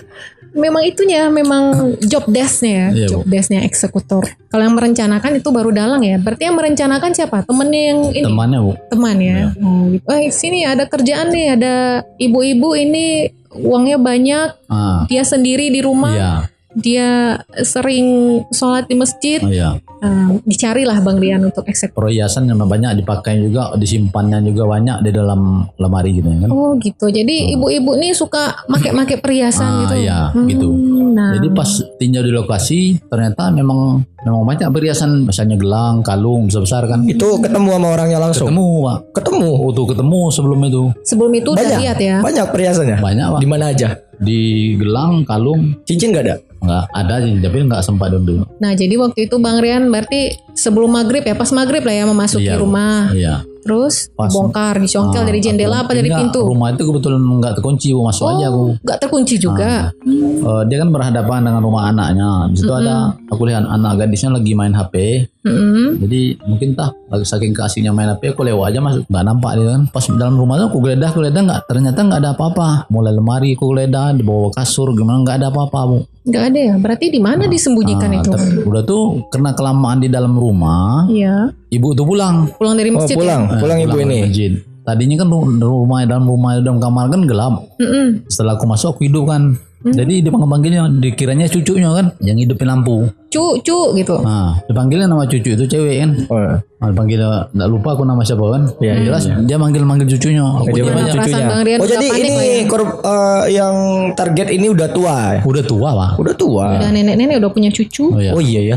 memang 0.55 0.83
itunya 0.87 1.31
memang 1.31 1.95
job 2.03 2.27
desk-nya 2.27 2.71
ya, 2.71 2.89
Iya, 2.95 3.07
job 3.15 3.25
desk-nya 3.27 3.63
eksekutor. 3.67 4.25
Kalau 4.51 4.63
yang 4.67 4.77
merencanakan 4.77 5.39
itu 5.39 5.49
baru 5.51 5.71
dalang 5.71 6.03
ya. 6.03 6.19
Berarti 6.19 6.47
yang 6.51 6.57
merencanakan 6.59 7.11
siapa? 7.15 7.47
Temennya 7.47 7.83
yang 7.95 8.01
ini 8.11 8.27
temannya 8.27 8.59
bu 8.63 8.73
teman 8.91 9.17
ya. 9.19 9.37
Oh, 9.63 9.91
gitu. 9.91 10.05
Eh 10.11 10.31
sini 10.35 10.67
ada 10.67 10.85
kerjaan 10.87 11.31
nih, 11.31 11.47
ada 11.59 11.75
ibu-ibu 12.19 12.75
ini 12.75 13.31
uangnya 13.51 13.99
banyak, 13.99 14.49
ah 14.71 15.03
dia 15.11 15.27
sendiri 15.27 15.75
di 15.75 15.83
rumah, 15.83 16.15
iya 16.15 16.35
dia 16.73 17.35
sering 17.61 18.07
sholat 18.49 18.87
di 18.87 18.95
masjid. 18.95 19.39
oh, 19.39 19.49
iya 19.49 19.79
Eh, 20.01 20.33
dicarilah 20.49 20.97
Bang 20.99 21.21
Rian 21.21 21.45
untuk 21.45 21.61
eksekutor. 21.63 22.09
perhiasan 22.09 22.49
yang 22.49 22.57
banyak 22.59 22.97
dipakai 22.97 23.37
juga 23.39 23.77
disimpannya 23.77 24.41
juga 24.43 24.65
banyak 24.67 25.05
di 25.05 25.13
dalam 25.13 25.69
lemari 25.77 26.17
gitu 26.17 26.25
ya 26.25 26.41
kan 26.41 26.49
Oh 26.49 26.73
gitu. 26.75 27.07
Jadi 27.07 27.53
ibu-ibu 27.53 27.93
nih 27.95 28.17
suka 28.17 28.65
make-make 28.65 29.21
perhiasan 29.21 29.61
Ah, 29.61 29.81
gitu. 29.85 29.95
iya, 30.01 30.33
Hmm, 30.33 30.49
gitu. 30.49 30.73
Nah, 31.13 31.37
jadi 31.37 31.53
pas 31.53 31.69
tinjau 32.01 32.25
di 32.25 32.33
lokasi 32.33 32.97
ternyata 33.05 33.53
memang 33.53 34.01
memang 34.19 34.41
banyak 34.43 34.69
perhiasan 34.71 35.21
misalnya 35.23 35.57
gelang 35.57 36.01
kalung 36.01 36.49
besar 36.49 36.63
besar 36.63 36.83
kan 36.87 37.05
Itu 37.05 37.37
ketemu 37.39 37.69
sama 37.71 37.89
orangnya 37.91 38.19
langsung. 38.19 38.49
ketemu 38.49 38.69
pak 38.81 38.99
Ketemu. 39.15 39.49
oh 39.53 39.71
tuh 39.71 39.85
ketemu 39.87 40.21
sebelum 40.31 40.61
itu 40.65 40.83
sebelum 41.03 41.33
itu 41.35 41.49
udah 41.51 41.61
Banyak. 41.63 41.77
lihat 41.79 41.99
ya. 41.99 42.17
Banyak 42.21 42.47
perhiasannya. 42.49 42.97
banyak 42.99 43.27
pak 43.29 43.39
Di 43.39 43.47
mana 43.47 43.65
aja? 43.69 43.89
Di 44.21 44.41
gelang 44.77 45.25
kalung 45.25 45.75
Cincin 45.83 46.13
nggak 46.13 46.25
ada? 46.25 46.37
nggak 46.61 46.85
ada 46.93 47.15
sih 47.19 47.33
tapi 47.41 47.57
nggak 47.65 47.81
sempat 47.81 48.13
dulu 48.13 48.45
Nah, 48.57 48.73
jadi 48.73 48.93
waktu 48.95 49.25
itu 49.25 49.37
Bang 49.37 49.59
Rian 49.59 49.89
berarti 49.89 50.29
sebelum 50.53 50.93
maghrib 50.93 51.23
ya, 51.23 51.33
pas 51.33 51.49
maghrib 51.51 51.81
lah 51.81 51.95
ya 51.95 52.05
memasuki 52.05 52.45
Iya. 52.47 52.57
rumah. 52.57 53.09
iya 53.11 53.35
Terus 53.61 54.09
Pas- 54.11 54.29
bongkar, 54.31 54.77
dicongkel 54.79 55.21
Ah, 55.21 55.27
dari 55.27 55.37
jendela 55.39 55.85
apa 55.85 55.93
dari 55.93 56.09
enggak, 56.09 56.33
pintu? 56.33 56.41
rumah 56.43 56.69
itu 56.71 56.81
kebetulan 56.83 57.21
nggak 57.21 57.53
terkunci 57.55 57.93
bu 57.93 58.01
masuk 58.03 58.25
aja 58.31 58.49
aku 58.49 58.61
Oh, 58.63 58.69
nggak 58.79 58.99
terkunci 58.99 59.35
juga. 59.37 59.93
Eh, 60.03 60.63
dia 60.65 60.77
kan 60.77 60.89
berhadapan 60.89 61.41
dengan 61.43 61.61
rumah 61.61 61.83
anaknya 61.87 62.49
di 62.49 62.57
situ 62.57 62.69
ada 62.71 62.97
aku 63.27 63.45
lihat 63.45 63.65
anak 63.65 63.93
gadisnya 63.99 64.33
lagi 64.33 64.53
main 64.55 64.73
HP 64.73 64.95
Mm-mm. 65.41 65.97
Jadi 65.99 66.37
mungkin 66.43 66.69
tah 66.73 66.93
lagi 67.09 67.25
saking 67.25 67.51
keasiknya 67.51 67.91
main 67.91 68.09
HP 68.09 68.37
aku 68.37 68.45
lewat 68.45 68.71
aja 68.71 68.79
masuk 68.79 69.03
nggak 69.05 69.25
nampak 69.25 69.51
dia 69.57 69.67
kan. 69.71 69.83
Pas 69.89 70.05
dalam 70.07 70.37
rumah 70.37 70.55
tuh 70.57 70.67
aku 70.69 70.79
geledah 70.81 71.09
aku 71.09 71.19
geledah 71.19 71.43
nggak 71.43 71.61
ternyata 71.65 71.99
nggak 71.99 72.21
ada 72.21 72.31
apa-apa. 72.33 72.69
Mulai 72.87 73.13
lemari 73.13 73.51
aku 73.53 73.65
geledah 73.69 74.13
di 74.13 74.21
bawah 74.21 74.51
kasur 74.51 74.93
gimana 74.93 75.21
nggak 75.21 75.37
ada 75.39 75.47
apa-apa 75.49 75.79
bu. 75.87 75.99
Nggak 76.23 76.45
ada 76.45 76.61
ya. 76.63 76.75
Berarti 76.77 77.07
di 77.09 77.19
mana 77.19 77.43
disembunyikan 77.47 78.11
Ah, 78.11 78.19
itu? 78.19 78.31
ter- 78.31 78.63
udah 78.63 78.83
tuh 78.83 79.03
karena 79.29 79.51
kelamaan 79.51 79.99
di 79.99 80.09
dalam 80.09 80.33
rumah 80.33 81.09
Iya. 81.09 81.57
ibu 81.69 81.89
tuh 81.91 82.05
pulang. 82.05 82.53
Pulang 82.53 82.77
dari 82.77 82.91
Oh 82.91 83.01
masjid. 83.01 83.17
pulang, 83.17 83.43
Ya? 83.47 83.57
pulang 83.57 83.79
Eh, 83.79 83.83
ibu 83.83 83.91
pulang 83.91 84.05
ini. 84.05 84.13
dari 84.13 84.25
masjid. 84.27 84.53
Tadinya 84.81 85.17
kan 85.19 85.29
ru- 85.29 85.49
rumah 85.59 85.99
dalam 86.03 86.25
rumah 86.27 86.51
dalam 86.57 86.77
kamar 86.77 87.09
kan 87.09 87.21
gelap. 87.23 87.55
Mm-mm. 87.77 88.27
Setelah 88.27 88.55
aku 88.55 88.65
masuk 88.67 88.89
aku 88.93 89.01
hidup 89.03 89.25
kan. 89.27 89.57
Hmm. 89.81 89.97
Jadi 89.97 90.21
dipanggil-panggilnya 90.21 90.83
dikiranya 91.01 91.49
cucunya 91.49 91.89
kan 91.97 92.07
yang 92.21 92.37
hidupin 92.37 92.69
lampu. 92.69 93.09
Cu, 93.33 93.65
cu 93.65 93.79
gitu. 93.97 94.21
Nah, 94.21 94.61
dipanggilnya 94.69 95.09
nama 95.09 95.25
cucu 95.25 95.57
itu 95.57 95.65
cewek 95.65 95.97
kan. 96.05 96.11
Oh, 96.29 96.61
Nah, 96.81 96.89
dipanggil 96.89 97.21
nggak 97.53 97.69
lupa 97.69 97.93
aku 97.93 98.09
nama 98.09 98.25
siapa 98.25 98.41
kan. 98.41 98.63
Iya, 98.81 99.05
jelas 99.05 99.29
dia 99.45 99.57
manggil-manggil 99.61 100.09
cucunya. 100.17 100.45
Aku 100.45 100.73
dia. 100.73 100.85
Perasaan 100.89 101.13
cucunya. 101.13 101.45
Bang 101.45 101.63
Rian 101.65 101.79
Oh 101.81 101.89
jadi 101.89 102.07
panik 102.09 102.21
ini 102.25 102.31
ya. 102.33 102.77
eh, 103.05 103.43
yang 103.53 103.75
target 104.17 104.49
ini 104.49 104.67
udah 104.73 104.89
tua 104.89 105.17
ya? 105.37 105.41
Udah 105.45 105.65
tua 105.65 105.89
pak. 105.93 106.11
Udah 106.21 106.35
tua. 106.37 106.67
Udah 106.81 106.89
nenek-nenek 106.89 107.37
udah 107.41 107.53
punya 107.53 107.69
cucu. 107.69 108.05
Oh 108.09 108.21
iya. 108.21 108.33
Oh 108.33 108.41
iya 108.41 108.61
ya. 108.65 108.77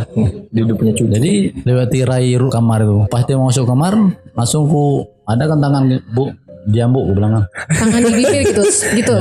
Dia 0.52 0.62
udah 0.68 0.76
punya 0.76 0.92
cucu. 0.96 1.12
Jadi 1.16 1.32
lewati 1.64 2.00
rai 2.04 2.36
kamar 2.36 2.80
itu. 2.84 2.98
Pas 3.08 3.24
dia 3.24 3.36
mau 3.40 3.48
masuk 3.48 3.64
kamar, 3.64 3.96
langsung 4.36 4.68
ku 4.68 5.08
ada 5.24 5.48
kan 5.48 5.64
tangan 5.64 5.84
bu, 6.12 6.36
diam 6.68 6.90
bu, 6.96 7.00
aku 7.08 7.14
bilang 7.20 7.32
kan. 7.36 7.44
Tangan 7.72 8.02
di 8.08 8.14
bibir 8.16 8.42
gitu. 8.48 8.64
gitu. 8.96 9.14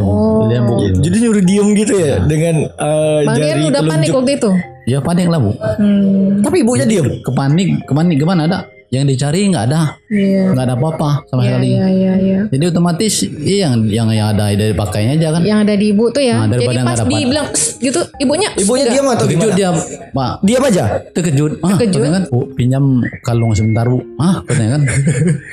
Oh. 0.00 0.46
Diam 0.50 0.68
bu. 0.68 0.74
Jadi 1.00 1.16
nyuruh 1.24 1.42
diem 1.44 1.68
gitu 1.78 1.94
ya 1.96 2.20
dengan 2.24 2.68
eh, 2.68 3.20
Bang 3.24 3.36
jari 3.40 3.62
udah 3.70 3.82
panik 3.86 4.08
waktu 4.12 4.32
itu. 4.36 4.50
Ya 4.84 4.98
panik 5.00 5.26
lah 5.32 5.40
bu. 5.40 5.52
Hmm. 5.56 6.44
Tapi 6.44 6.56
ibunya 6.60 6.84
diem. 6.84 7.24
Kepanik, 7.24 7.88
kepanik 7.88 8.16
gimana 8.20 8.44
ada? 8.44 8.58
Yang 8.94 9.06
dicari 9.10 9.50
nggak 9.50 9.64
ada, 9.66 9.82
Iya. 10.06 10.54
nggak 10.54 10.64
ada 10.64 10.74
apa-apa 10.74 11.10
sama 11.26 11.40
Iya, 11.40 11.48
sekali. 11.50 11.66
iya, 11.68 11.86
iya, 11.88 12.12
iya. 12.16 12.40
Jadi 12.46 12.64
otomatis 12.64 13.14
iya 13.24 13.56
yang 13.64 13.74
yang 13.84 14.08
yang 14.08 14.28
ada 14.30 14.44
dari 14.48 14.70
pakainya 14.72 15.12
aja 15.16 15.28
kan. 15.34 15.42
Yang 15.42 15.58
ada 15.60 15.74
di 15.74 15.86
ibu 15.90 16.04
tuh 16.08 16.22
ya. 16.22 16.36
Nah, 16.36 16.46
Jadi 16.48 16.62
daripada 16.64 16.80
pas 16.86 16.98
dibilang 17.04 17.46
gitu, 17.76 18.00
ibunya 18.16 18.48
Ibunya 18.54 18.84
enggak. 18.84 18.94
diem 18.94 19.08
atau 19.08 19.24
Terkejut 19.24 19.52
dia, 19.52 19.70
pak. 20.10 20.32
Diam 20.40 20.62
aja. 20.62 20.84
Terkejut. 21.10 21.52
Ah, 21.58 21.68
Terkejut. 21.74 22.00
kan, 22.06 22.22
bu, 22.28 22.38
pinjam 22.54 22.84
kalung 23.20 23.52
sebentar 23.52 23.84
bu. 23.84 23.98
Ah, 24.16 24.40
katanya 24.42 24.78
kan. 24.78 24.82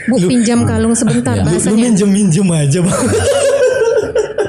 Bu 0.05 0.15
pinjam 0.21 0.59
kalung 0.63 0.93
sebentar 0.93 1.33
Iya. 1.33 1.41
Lu 1.41 1.47
bahasanya. 1.49 1.81
minjem 1.81 2.09
minjem 2.09 2.47
aja 2.47 2.79
bang. 2.79 3.01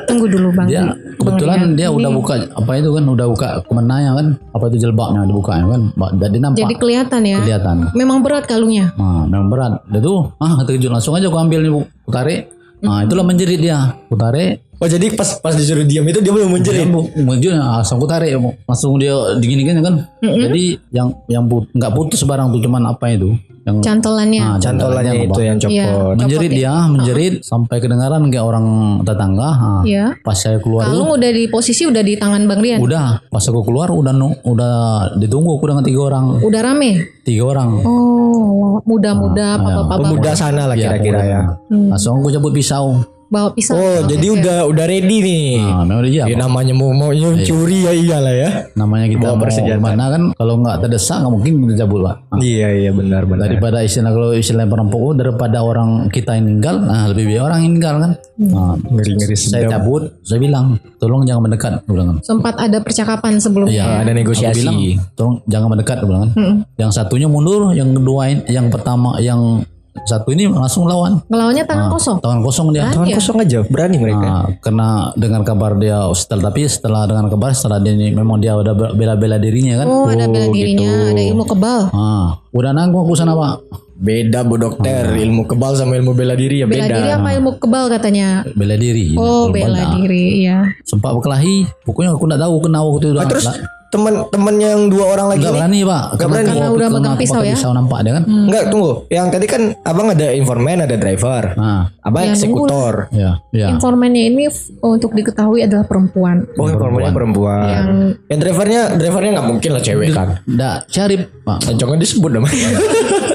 Tunggu 0.05 0.27
dulu 0.27 0.49
Bang. 0.53 0.67
dia 0.67 0.83
kebetulan 1.15 1.73
dia 1.73 1.87
Ini. 1.87 1.97
udah 1.97 2.11
buka 2.11 2.35
apa 2.51 2.71
itu 2.75 2.91
kan 2.91 3.05
udah 3.05 3.27
buka 3.29 3.47
kemenanya 3.63 4.11
kan 4.13 4.27
apa 4.49 4.65
itu 4.67 4.77
jilbabnya 4.81 5.23
dibukanya 5.23 5.67
kan 5.69 5.83
Ba- 5.95 6.13
jadi 6.13 6.37
nampak 6.39 6.59
Jadi 6.61 6.75
kelihatan 6.77 7.21
ya. 7.23 7.39
kelihatan. 7.41 7.77
Memang 7.93 8.19
berat 8.21 8.45
kalungnya. 8.45 8.91
nah 8.95 9.25
memang 9.25 9.49
berat. 9.49 9.73
Dia 9.87 10.01
tuh 10.01 10.35
ah 10.37 10.61
terkejut. 10.61 10.91
Langsung 10.91 11.15
aja 11.15 11.27
aku 11.27 11.39
ambil 11.39 11.61
nih 11.61 11.71
bu. 11.71 11.81
Aku 12.03 12.11
tarik 12.11 12.41
nah 12.79 12.99
itulah 13.01 13.23
menjerit 13.23 13.59
dia. 13.59 13.95
Aku 14.05 14.17
tarik 14.17 14.67
Oh 14.83 14.91
jadi 14.91 15.15
pas 15.15 15.39
pas 15.39 15.55
disuruh 15.55 15.87
diam 15.87 16.03
itu 16.03 16.19
dia 16.19 16.35
belum 16.35 16.51
menjerit. 16.51 16.91
bu. 16.91 17.07
Menjerit. 17.17 17.55
Nah, 17.55 17.79
langsung 17.79 17.97
aku 17.97 18.07
tarik 18.07 18.35
bu. 18.35 18.51
langsung 18.65 18.99
dia 18.99 19.15
digini-gini 19.39 19.79
kan. 19.79 19.95
Jadi 20.19 20.75
yang 20.91 21.15
yang 21.27 21.47
put, 21.47 21.71
nggak 21.71 21.93
putus 21.93 22.23
barang 22.23 22.51
tuh 22.51 22.61
cuman 22.61 22.91
apa 22.91 23.07
itu 23.09 23.31
yang 23.63 23.79
Cantolannya. 23.79 24.43
Ah, 24.43 24.57
Cantolannya 24.59 25.13
itu 25.23 25.41
yang 25.41 25.57
copot. 25.57 25.71
Iya. 25.71 25.87
menjerit 26.13 26.51
Copot 26.51 26.59
dia, 26.59 26.75
menjerit 26.89 27.35
sampai 27.43 27.77
kedengaran 27.79 28.27
kayak 28.27 28.43
orang 28.45 28.67
tetangga. 29.03 29.51
Ah, 29.53 29.81
Iya. 29.83 30.19
Pas 30.19 30.35
saya 30.35 30.59
keluar 30.59 30.83
itu, 30.85 30.91
Kalung 30.93 31.11
udah 31.15 31.31
di 31.31 31.45
posisi 31.47 31.83
udah 31.85 32.03
di 32.03 32.15
tangan 32.17 32.43
Bang 32.45 32.59
Rian. 32.59 32.79
udah 32.79 33.23
pas 33.25 33.45
aku 33.45 33.63
keluar 33.63 33.89
udah 33.89 34.11
udah 34.43 34.75
ditunggu 35.17 35.51
aku 35.53 35.67
dengan 35.69 35.85
tiga 35.85 36.01
orang, 36.05 36.25
Udah 36.41 36.61
rame. 36.61 36.91
tiga 37.23 37.43
orang. 37.49 37.71
Oh, 37.83 38.83
muda-muda, 38.83 39.55
Ah, 39.55 39.59
bapak-bapak 39.59 40.11
Pemuda 40.11 40.33
sana 40.35 40.63
lah 40.67 40.75
Iya, 40.75 40.99
kira-kira 40.99 41.21
ya. 41.23 41.41
Langsung 41.71 42.19
aku 42.19 42.29
cabut 42.31 42.51
pisau. 42.51 42.99
Bawa 43.33 43.49
pisau. 43.57 43.81
Oh, 43.81 44.05
jadi 44.05 44.27
udah 44.29 44.59
udah 44.69 44.85
ready 44.85 45.19
nih. 45.25 45.45
Nah, 45.57 45.89
memang 45.89 46.05
dia 46.05 46.29
Ya 46.29 46.37
namanya 46.37 46.77
mau 46.77 46.93
mau 46.93 47.09
curi 47.17 47.89
ya 47.89 47.93
iyalah 47.97 48.35
ya. 48.37 48.51
namanya 48.77 49.09
kita 49.09 49.25
Bawa 49.25 49.49
mau 49.49 49.81
mana 49.81 50.05
kan 50.13 50.23
kalau 50.37 50.55
nggak 50.61 50.77
terdesak 50.85 51.17
nggak 51.25 51.33
mungkin 51.33 51.53
cabut 51.73 52.01
pak. 52.05 52.17
Ah, 52.29 52.39
Iya 52.39 52.69
iya 52.77 52.91
benar 52.93 53.25
benar. 53.25 53.49
daripada 53.49 53.81
istilah 53.81 54.13
kalau 54.13 54.37
istilah 54.37 54.69
perampok 54.69 55.01
oh, 55.01 55.15
daripada 55.17 55.59
orang 55.65 56.13
kita 56.13 56.37
yang 56.37 56.45
meninggal 56.53 56.77
nah 56.85 57.09
lebih 57.09 57.33
baik 57.33 57.41
orang 57.41 57.59
yang 57.65 57.71
meninggal 57.73 57.95
kan 57.97 58.13
nah, 58.37 58.75
Ngeri 58.77 59.13
ngeri 59.17 59.37
saya 59.39 59.65
cabut 59.71 60.03
saya 60.21 60.39
bilang 60.43 60.77
tolong 61.01 61.25
jangan 61.25 61.43
mendekat 61.49 61.73
bilang 61.89 62.07
kan 62.13 62.19
Sempat 62.21 62.55
ada 62.61 62.79
percakapan 62.85 63.41
sebelumnya. 63.41 63.73
Iya, 63.73 63.87
ada 64.05 64.13
negosiasi. 64.13 64.53
Aku 64.53 64.61
bilang, 64.61 64.79
tolong 65.17 65.37
jangan 65.49 65.69
mendekat 65.73 65.97
bilang 66.05 66.21
kan 66.29 66.31
Mm-mm. 66.37 66.57
yang 66.77 66.91
satunya 66.93 67.29
mundur 67.31 67.73
yang 67.73 67.97
kedua 67.97 68.23
yang 68.51 68.67
pertama 68.69 69.17
yang 69.19 69.65
satu 70.03 70.29
ini 70.31 70.47
langsung 70.47 70.85
lawan 70.85 71.21
Ngelawannya 71.27 71.63
tangan 71.63 71.87
Ah, 71.87 71.91
kosong. 71.91 72.17
tangan 72.19 72.41
kosong 72.41 72.67
dia 72.71 72.89
Tangan 72.89 73.07
Iya. 73.07 73.17
kosong 73.17 73.37
aja 73.39 73.59
berani 73.63 73.97
mereka. 73.97 74.19
Nah, 74.21 74.45
karena 74.59 74.89
dengan 75.15 75.43
kabar 75.43 75.77
dia 75.77 76.09
setelah 76.11 76.49
tapi 76.49 76.65
setelah 76.65 77.03
dengan 77.05 77.29
kabar 77.29 77.53
setelah 77.53 77.79
dia 77.79 77.93
ini 77.93 78.11
memang 78.11 78.37
dia 78.37 78.53
udah 78.53 78.73
bela-bela 78.91 79.37
dirinya 79.37 79.79
kan 79.79 79.87
Oh, 79.87 80.07
ada 80.07 80.25
bela 80.27 80.49
dirinya, 80.49 80.91
ada 81.09 81.23
ilmu 81.23 81.45
kebal. 81.45 81.81
ah 81.91 82.41
udah 82.49 82.71
nanggung 82.71 83.03
aku 83.03 83.15
sana 83.15 83.33
pak 83.33 83.57
Beda 83.95 84.43
bu 84.43 84.59
dokter, 84.59 85.15
ilmu 85.15 85.47
kebal 85.47 85.79
sama 85.79 85.95
ilmu 85.95 86.11
bela 86.11 86.35
diri 86.35 86.59
ya 86.59 86.67
Bela 86.67 86.83
beda. 86.83 86.97
diri 86.97 87.11
apa 87.13 87.29
ilmu 87.33 87.51
kebal 87.57 87.87
katanya? 87.87 88.43
bela 88.51 88.75
diri 88.75 89.15
Oh, 89.15 89.47
bela 89.47 89.95
diri, 89.95 90.43
iya. 90.43 90.67
sempat 90.83 91.15
berkelahi 91.15 91.71
pokoknya 91.83 92.11
aku 92.11 92.25
nggak 92.27 92.41
tahu 92.41 92.55
kenapa 92.61 92.87
waktu 92.89 93.07
itu 93.07 93.15
Ah, 93.15 93.29
terus 93.29 93.47
Lah, 93.93 94.01
teman-teman 94.01 94.55
yang 94.57 94.81
dua 94.89 95.05
orang 95.07 95.27
lagi 95.29 95.45
nggak 95.45 95.53
berani 95.53 95.81
pak 95.85 96.05
Nggak 96.17 96.29
berani. 96.33 96.49
Karena 96.49 96.69
udah 96.73 96.89
megang 96.89 97.17
pisau 97.21 97.43
ya? 97.45 97.53
pisau 97.53 97.71
nampak 97.71 97.99
dia 98.01 98.13
kan 98.17 98.25
Enggak 98.25 98.63
tunggu. 98.73 98.93
Yang 99.07 99.27
tadi 99.29 99.47
kan 99.47 99.63
abang 99.85 100.09
ada 100.09 100.27
informan 100.33 100.79
ada 100.81 100.97
driver. 100.97 101.43
nah 101.53 101.93
Abang 102.01 102.25
Ya, 102.25 102.33
eksekutor. 102.33 102.95
ya 103.13 103.31
ya 103.53 103.69
Informannya 103.69 104.23
ini 104.27 104.49
untuk 104.81 105.13
diketahui 105.13 105.61
adalah 105.63 105.85
perempuan. 105.85 106.49
Oh 106.57 106.67
informannya 106.67 107.13
perempuan. 107.13 107.63
Yang 107.69 107.87
Yang 108.27 108.39
drivernya 108.41 108.81
drivernya 108.97 109.31
nggak 109.37 109.49
mungkin 109.49 109.71
lah 109.71 109.83
cewek 109.85 110.09
kan. 110.11 110.29
nggak 110.43 110.77
cari 110.89 111.17
pak 111.45 111.59
Jangan 111.77 111.97
disebut 112.01 112.31
namanya. 112.33 112.69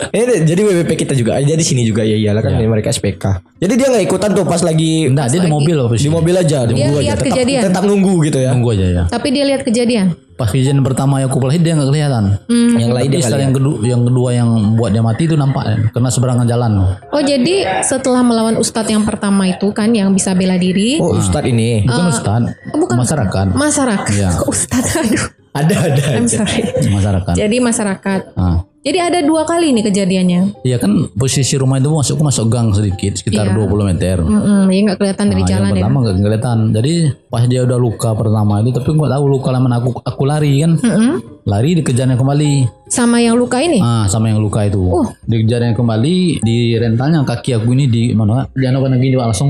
Ini 0.07 0.23
deh, 0.23 0.39
jadi 0.47 0.61
WBP 0.63 0.91
kita 0.97 1.13
juga. 1.13 1.35
Jadi 1.37 1.61
sini 1.61 1.83
juga 1.83 2.01
ya 2.01 2.15
iyalah 2.15 2.41
kan 2.41 2.55
mereka 2.57 2.89
SPK. 2.89 3.43
Jadi 3.59 3.73
dia 3.75 3.87
nggak 3.91 4.03
ikutan 4.07 4.31
tuh 4.33 4.47
pas 4.47 4.63
lagi 4.63 5.11
nggak 5.11 5.27
dia 5.29 5.39
di 5.43 5.51
mobil 5.51 5.75
loh 5.75 5.91
di 5.91 6.09
mobil 6.09 6.33
aja, 6.33 6.63
di 6.63 6.73
Dia 6.73 6.89
mobil 6.89 6.97
aja. 6.97 7.03
lihat 7.03 7.17
Tetap, 7.19 7.27
kejadian. 7.29 7.61
tetap 7.61 7.83
nunggu 7.85 8.13
gitu 8.25 8.37
ya. 8.39 8.49
tunggu 8.55 8.69
aja 8.73 8.85
ya 8.87 9.03
tapi 9.07 9.27
dia 9.29 9.43
lihat 9.45 9.61
kejadian. 9.61 10.26
Pas 10.37 10.47
kejadian 10.47 10.85
pertama 10.85 11.17
yang 11.17 11.27
aku 11.27 11.41
berkelahi 11.41 11.59
dia 11.59 11.73
nggak 11.73 11.89
kelihatan 11.89 12.25
Hmm. 12.45 12.77
Yang 12.77 12.91
lain 12.93 13.07
dia 13.09 13.19
setelah 13.19 13.27
kali 13.27 13.41
ya. 13.41 13.43
yang 13.43 13.55
kedua 13.57 13.75
yang 13.81 14.01
kedua 14.05 14.29
yang 14.31 14.49
buat 14.77 14.89
dia 14.93 15.01
mati 15.01 15.23
itu 15.25 15.33
nampak 15.33 15.63
ya, 15.65 15.75
kena 15.89 16.09
seberangan 16.13 16.45
jalan 16.45 16.71
Oh 17.09 17.19
jadi 17.19 17.55
setelah 17.81 18.21
melawan 18.21 18.55
ustadz 18.55 18.87
yang 18.87 19.01
pertama 19.01 19.49
itu 19.49 19.73
kan 19.73 19.89
yang 19.89 20.13
bisa 20.13 20.37
bela 20.37 20.55
diri, 20.55 21.01
Oh 21.01 21.17
Ustadz 21.17 21.49
ini 21.49 21.83
bukan 21.83 22.05
ustad 22.07 22.41
oh, 22.71 22.77
bukan 22.77 22.95
masyarakat 23.01 23.45
masyarakat. 23.51 24.13
Iya. 24.13 24.29
Kok 24.37 24.47
ustadz 24.55 24.93
aduh. 24.93 25.25
ada 25.57 25.75
ada. 25.89 26.01
I'm 26.13 26.29
sorry. 26.29 26.61
masyarakat 26.85 27.33
Jadi 27.33 27.57
masyarakat. 27.57 28.19
nah 28.37 28.61
Jadi 28.87 28.99
ada 29.03 29.19
dua 29.19 29.43
kali 29.43 29.75
nih 29.75 29.83
kejadiannya. 29.83 30.63
Iya 30.63 30.79
kan 30.79 31.11
posisi 31.11 31.59
rumah 31.59 31.75
itu 31.75 31.91
masukku 31.91 32.23
masuk 32.23 32.47
gang 32.47 32.71
sedikit 32.71 33.19
sekitar 33.19 33.51
Iya. 33.51 33.59
20 33.59 33.83
meter. 33.83 34.17
Mm-mm, 34.23 34.63
ya 34.65 34.79
nggak 34.87 34.97
kelihatan 34.97 35.25
dari 35.27 35.43
Nah, 35.43 35.49
jalan 35.49 35.59
yang 35.59 35.67
ya. 35.67 35.75
pertama 35.83 35.97
nggak 35.99 36.15
kelihatan. 36.17 36.57
Jadi 36.71 36.93
pas 37.27 37.43
dia 37.43 37.61
udah 37.67 37.75
luka 37.75 38.09
pertama 38.15 38.53
itu 38.63 38.71
tapi 38.71 38.87
nggak 38.87 39.11
tahu 39.11 39.23
luka 39.27 39.49
lama 39.51 39.67
aku 39.75 39.89
aku 39.99 40.23
lari 40.23 40.63
kan. 40.63 40.71
Mm-mm. 40.79 41.11
Lari 41.43 41.69
dikejarnya 41.75 42.15
kembali. 42.15 42.51
Sama 42.87 43.19
yang 43.19 43.35
luka 43.35 43.59
ini. 43.59 43.83
Ah 43.83 44.07
sama 44.07 44.31
yang 44.31 44.39
luka 44.39 44.63
itu. 44.63 44.79
Oh. 44.79 45.03
Dikejarnya 45.27 45.75
kembali 45.75 46.39
di 46.39 46.57
rentalnya 46.75 47.27
kaki 47.27 47.59
aku 47.59 47.75
ini 47.75 47.91
di 47.91 48.15
mana? 48.15 48.47
Jangan 48.55 48.79
apa 48.79 48.95
gini 48.95 49.19
Pak, 49.19 49.27
langsung 49.35 49.49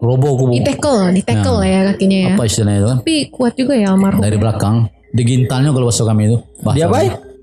roboh 0.00 0.30
aku. 0.32 0.44
Bu. 0.48 0.52
Di 0.56 0.64
tackle, 0.64 1.12
di 1.12 1.20
tackle 1.20 1.60
Nah. 1.60 1.68
ya 1.68 1.80
kakinya 1.92 2.18
ya. 2.24 2.32
Apa 2.40 2.44
istilahnya 2.48 2.80
itu 2.80 2.88
kan? 2.88 2.98
Tapi 3.04 3.16
kuat 3.28 3.52
juga 3.52 3.74
ya 3.76 3.92
almarhum. 3.92 4.24
Dari 4.24 4.36
belakang. 4.40 4.76
Digintalnya 5.12 5.72
kalau 5.76 5.88
bahasa 5.88 6.04
kami 6.04 6.22
itu. 6.28 6.36
Bahasa 6.64 6.88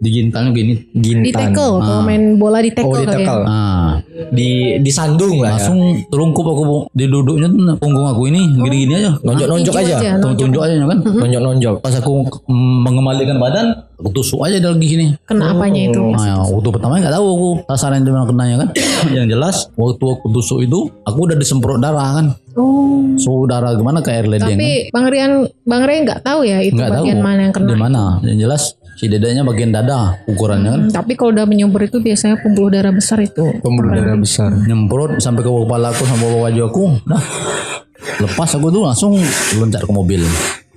Diapain? 0.04 0.12
Digintalnya 0.30 0.52
gini. 0.52 0.74
Di 0.92 1.10
Gintan. 1.24 1.32
tackle, 1.50 1.74
kalau 1.80 2.02
main 2.02 2.24
bola 2.36 2.60
di 2.60 2.70
tackle 2.70 2.92
Oh 2.92 2.98
di 2.98 3.06
ya. 3.06 3.12
tekel. 3.14 3.40
Ah, 3.44 3.92
Di 4.30 4.50
disandung 4.80 5.40
lah 5.40 5.48
ya. 5.48 5.54
langsung 5.56 5.80
terungkup 6.06 6.46
aku 6.46 6.64
di 6.92 7.06
duduknya 7.06 7.48
tuh 7.48 7.76
punggung 7.78 8.06
aku 8.06 8.28
ini 8.28 8.42
gini-gini 8.58 8.94
aja. 8.96 9.12
Nonjok-nonjok 9.18 9.74
Tinju 9.74 9.82
aja. 9.82 9.96
aja. 9.98 10.12
Tunjuk 10.20 10.38
tunjuk 10.44 10.62
aja 10.62 10.74
kan. 10.78 11.00
Nonjok-nonjok. 11.02 11.76
Pas 11.80 11.96
aku 11.96 12.12
mengembalikan 12.48 13.38
badan, 13.38 13.66
aku 13.96 14.10
tusuk 14.12 14.42
aja 14.42 14.58
dari 14.58 14.76
sini. 14.82 15.06
Kena 15.24 15.52
apanya 15.52 15.82
itu? 15.86 16.02
Nah, 16.04 16.24
ya, 16.24 16.36
waktu 16.42 16.70
pertama 16.70 17.00
nggak 17.00 17.14
tahu 17.14 17.26
aku 17.26 17.48
sasaran 17.68 18.02
di 18.02 18.12
mana 18.12 18.26
kenanya 18.26 18.56
kan. 18.60 18.70
Yang 19.16 19.28
jelas 19.30 19.56
waktu 19.74 20.04
aku 20.06 20.26
tusuk 20.32 20.60
itu, 20.62 20.80
aku 21.04 21.18
udah 21.22 21.36
disemprot 21.36 21.80
darah 21.80 22.10
kan. 22.14 22.26
Oh. 22.54 23.02
So 23.16 23.46
darah 23.46 23.74
gimana 23.74 24.00
kayak 24.00 24.18
air 24.20 24.28
ledeng 24.30 24.46
kan. 24.48 24.58
Tapi 24.58 24.72
Bang 24.90 25.08
Rian, 25.08 25.32
Bang 25.64 25.84
Ray 25.84 25.98
nggak 26.02 26.22
tahu 26.22 26.46
ya 26.46 26.62
itu 26.62 26.78
tahu 26.78 27.02
bagian 27.02 27.20
mana 27.20 27.40
yang 27.44 27.52
di 27.52 27.58
kena. 27.58 27.76
mana. 27.76 28.04
Yang 28.22 28.38
jelas 28.40 28.64
si 28.94 29.10
dedanya 29.10 29.42
bagian 29.42 29.74
dada 29.74 30.22
ukurannya 30.30 30.70
kan. 30.70 30.82
Hmm, 30.88 30.94
tapi 30.94 31.18
kalau 31.18 31.34
udah 31.34 31.46
menyumbur 31.50 31.84
itu 31.86 31.98
biasanya 32.00 32.40
pembuluh 32.40 32.70
darah 32.74 32.94
besar 32.94 33.20
itu. 33.22 33.44
Pembuluh 33.62 33.94
darah 33.94 34.18
besar. 34.18 34.54
Nyemprot 34.54 35.18
sampai 35.18 35.42
ke 35.42 35.50
kepala 35.50 35.90
aku 35.92 36.04
sampai 36.06 36.26
bawah 36.26 36.40
wajah 36.50 36.66
aku. 36.70 36.86
Nah, 37.10 37.22
lepas 38.22 38.50
aku 38.54 38.68
tuh 38.70 38.84
langsung 38.86 39.14
loncat 39.58 39.82
ke 39.84 39.92
mobil 39.92 40.22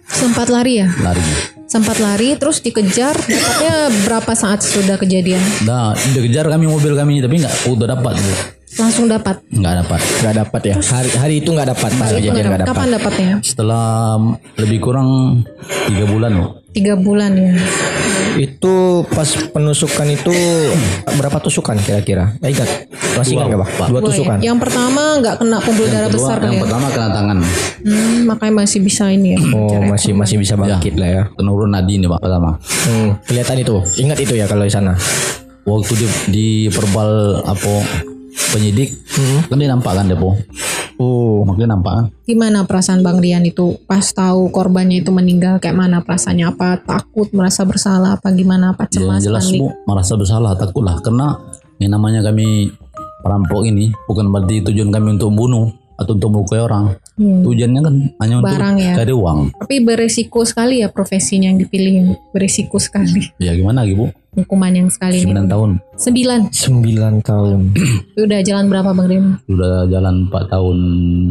Sempat 0.06 0.48
lari 0.48 0.80
ya? 0.80 0.88
lari. 1.02 1.20
Sempat 1.66 1.98
lari 1.98 2.38
terus 2.38 2.62
dikejar. 2.62 3.12
Dapatnya 3.18 3.74
berapa 4.06 4.32
saat 4.38 4.62
sudah 4.62 4.96
kejadian? 4.96 5.42
Nah, 5.66 5.92
dikejar 6.14 6.46
kami 6.46 6.70
mobil 6.70 6.94
kami 6.94 7.18
tapi 7.18 7.42
nggak 7.42 7.68
udah 7.68 7.86
dapat 7.98 8.14
bu. 8.16 8.32
Langsung 8.76 9.08
dapat. 9.08 9.40
Nggak 9.50 9.74
dapat. 9.84 10.00
Nggak 10.22 10.34
dapat 10.46 10.60
ya. 10.62 10.76
Hari 10.78 11.10
hari 11.16 11.34
itu 11.42 11.48
nggak 11.50 11.68
dapat 11.74 11.90
pas 11.96 12.08
Itu 12.12 12.16
kejadian 12.22 12.44
nggak 12.48 12.60
dapat. 12.62 12.70
Kapan 12.70 12.88
dapatnya? 12.92 13.32
Setelah 13.42 13.86
lebih 14.60 14.78
kurang 14.78 15.08
tiga 15.90 16.04
bulan 16.06 16.32
loh. 16.38 16.50
Tiga 16.76 16.94
bulan 16.94 17.32
ya. 17.34 17.52
Itu 18.36 19.04
pas 19.08 19.28
penusukan 19.50 20.06
itu 20.08 20.34
berapa 21.16 21.40
tusukan 21.40 21.76
kira-kira? 21.80 22.36
Eh, 22.44 22.52
ingat. 22.52 22.68
Masih 23.16 23.40
ingat 23.40 23.46
nggak, 23.48 23.60
Pak? 23.64 23.88
Dua 23.88 23.88
Dua 23.88 24.00
ya. 24.00 24.06
tusukan. 24.12 24.38
Yang 24.44 24.58
pertama 24.60 25.02
nggak 25.18 25.34
kena 25.40 25.56
pembuluh 25.64 25.88
darah 25.88 26.10
Kedua, 26.12 26.20
besar 26.20 26.36
kali 26.36 26.46
yang 26.46 26.54
ya. 26.54 26.62
pertama 26.68 26.86
kena 26.92 27.08
tangan. 27.12 27.38
Hmm, 27.86 28.16
makanya 28.28 28.52
masih 28.60 28.78
bisa 28.84 29.04
ini 29.08 29.28
ya. 29.34 29.40
Oh, 29.56 29.80
masih 29.88 30.12
masih 30.12 30.36
bisa 30.36 30.54
bangkit 30.54 30.94
lah 31.00 31.08
ya. 31.08 31.22
Penurun 31.32 31.72
nadi 31.72 31.96
nih 31.96 32.08
pak 32.12 32.20
pertama. 32.20 32.60
Hmm, 32.84 33.08
kelihatan 33.24 33.56
itu. 33.62 33.76
Ingat 34.04 34.18
itu 34.20 34.32
ya 34.36 34.44
kalau 34.44 34.64
di 34.68 34.72
sana. 34.72 34.92
Waktu 35.66 35.92
di, 35.98 36.06
di 36.30 36.46
perbal 36.70 37.42
apa 37.42 37.72
penyidik 38.54 38.92
kan 39.48 39.56
dia 39.58 39.66
nampak 39.66 39.96
kan 39.96 40.06
depo. 40.06 40.36
Oh, 40.96 41.44
Mungkin 41.44 41.68
nampak 41.68 41.92
kan. 41.92 42.04
Gimana 42.24 42.64
perasaan 42.64 43.00
Bang 43.04 43.20
Rian 43.20 43.44
itu? 43.44 43.76
Pas 43.84 44.04
tahu 44.04 44.48
korbannya 44.48 45.04
itu 45.04 45.12
meninggal 45.12 45.60
kayak 45.60 45.76
mana 45.76 46.00
perasaannya? 46.00 46.52
Apa 46.52 46.80
takut 46.84 47.28
merasa 47.36 47.64
bersalah? 47.68 48.16
Apa 48.16 48.32
gimana? 48.32 48.72
Apa 48.72 48.88
Ya, 48.88 49.00
cemas 49.00 49.20
yang 49.20 49.32
jelas 49.32 49.46
bu 49.52 49.72
merasa 49.84 50.12
bersalah 50.16 50.52
takut 50.56 50.82
lah 50.84 50.96
karena 51.04 51.36
yang 51.76 51.92
namanya 51.92 52.24
kami 52.24 52.72
perampok 53.20 53.66
ini 53.68 53.92
bukan 54.08 54.32
berarti 54.32 54.64
tujuan 54.64 54.88
kami 54.88 55.20
untuk 55.20 55.32
membunuh 55.32 55.72
atau 55.96 56.12
untuk 56.12 56.28
melukai 56.28 56.60
orang. 56.60 56.94
Hmm. 57.16 57.40
Tujuannya 57.40 57.80
kan 57.80 57.94
hanya 58.18 58.34
untuk 58.38 58.52
Barang 58.52 58.76
ya. 58.76 58.92
cari 58.94 59.10
uang. 59.10 59.38
tapi 59.56 59.74
beresiko 59.80 60.40
sekali 60.42 60.80
ya 60.80 60.88
profesinya 60.88 61.48
yang 61.48 61.56
dipilih 61.56 61.94
beresiko 62.28 62.76
sekali 62.76 63.32
Ya 63.36 63.52
gimana 63.52 63.82
lagi 63.82 63.94
bu? 63.94 64.12
hukuman 64.36 64.68
yang 64.68 64.92
sekali 64.92 65.16
ini 65.16 65.32
9 65.32 65.48
tahun. 65.48 65.70
sembilan 65.96 66.40
sembilan 66.52 67.14
tahun. 67.24 67.60
Itu 68.12 68.20
udah 68.28 68.40
jalan 68.42 68.64
berapa 68.68 68.90
Bang 68.92 69.08
Rian 69.08 69.24
Sudah 69.42 69.88
jalan 69.88 70.28
4 70.28 70.52
tahun. 70.52 70.78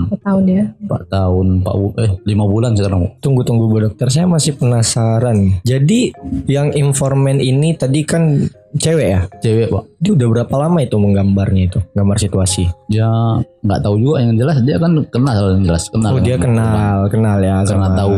Berapa 0.02 0.18
tahun 0.26 0.44
ya 0.50 0.64
4 0.82 1.14
tahun, 1.14 1.46
4, 1.62 1.70
bu- 1.76 1.96
eh 1.96 2.12
5 2.26 2.26
bulan 2.50 2.72
sekarang 2.74 3.00
bu. 3.00 3.10
Tunggu 3.22 3.42
tunggu 3.46 3.70
Bu 3.70 3.78
Dokter, 3.80 4.10
saya 4.10 4.26
masih 4.26 4.58
penasaran. 4.58 5.62
Jadi 5.62 6.18
yang 6.48 6.74
informan 6.74 7.38
ini 7.38 7.74
tadi 7.74 8.02
kan 8.02 8.50
cewek 8.78 9.08
ya? 9.08 9.22
Cewek 9.42 9.68
pak. 9.72 9.84
Dia 10.00 10.12
udah 10.14 10.28
berapa 10.32 10.56
lama 10.60 10.80
itu 10.84 10.96
menggambarnya 11.00 11.62
itu, 11.72 11.80
gambar 11.96 12.18
situasi? 12.20 12.68
dia 12.86 13.10
nggak 13.66 13.82
tahu 13.82 13.96
juga 13.98 14.22
yang 14.22 14.38
jelas 14.38 14.62
dia 14.62 14.78
kan 14.78 14.94
kenal 15.10 15.58
yang 15.58 15.64
jelas 15.66 15.90
kenal 15.90 16.12
Oh 16.14 16.22
dia 16.22 16.38
kenal, 16.38 17.10
kenal 17.10 17.38
ya 17.42 17.66
karena 17.66 17.66
sama 17.66 17.88
tahu 17.98 18.14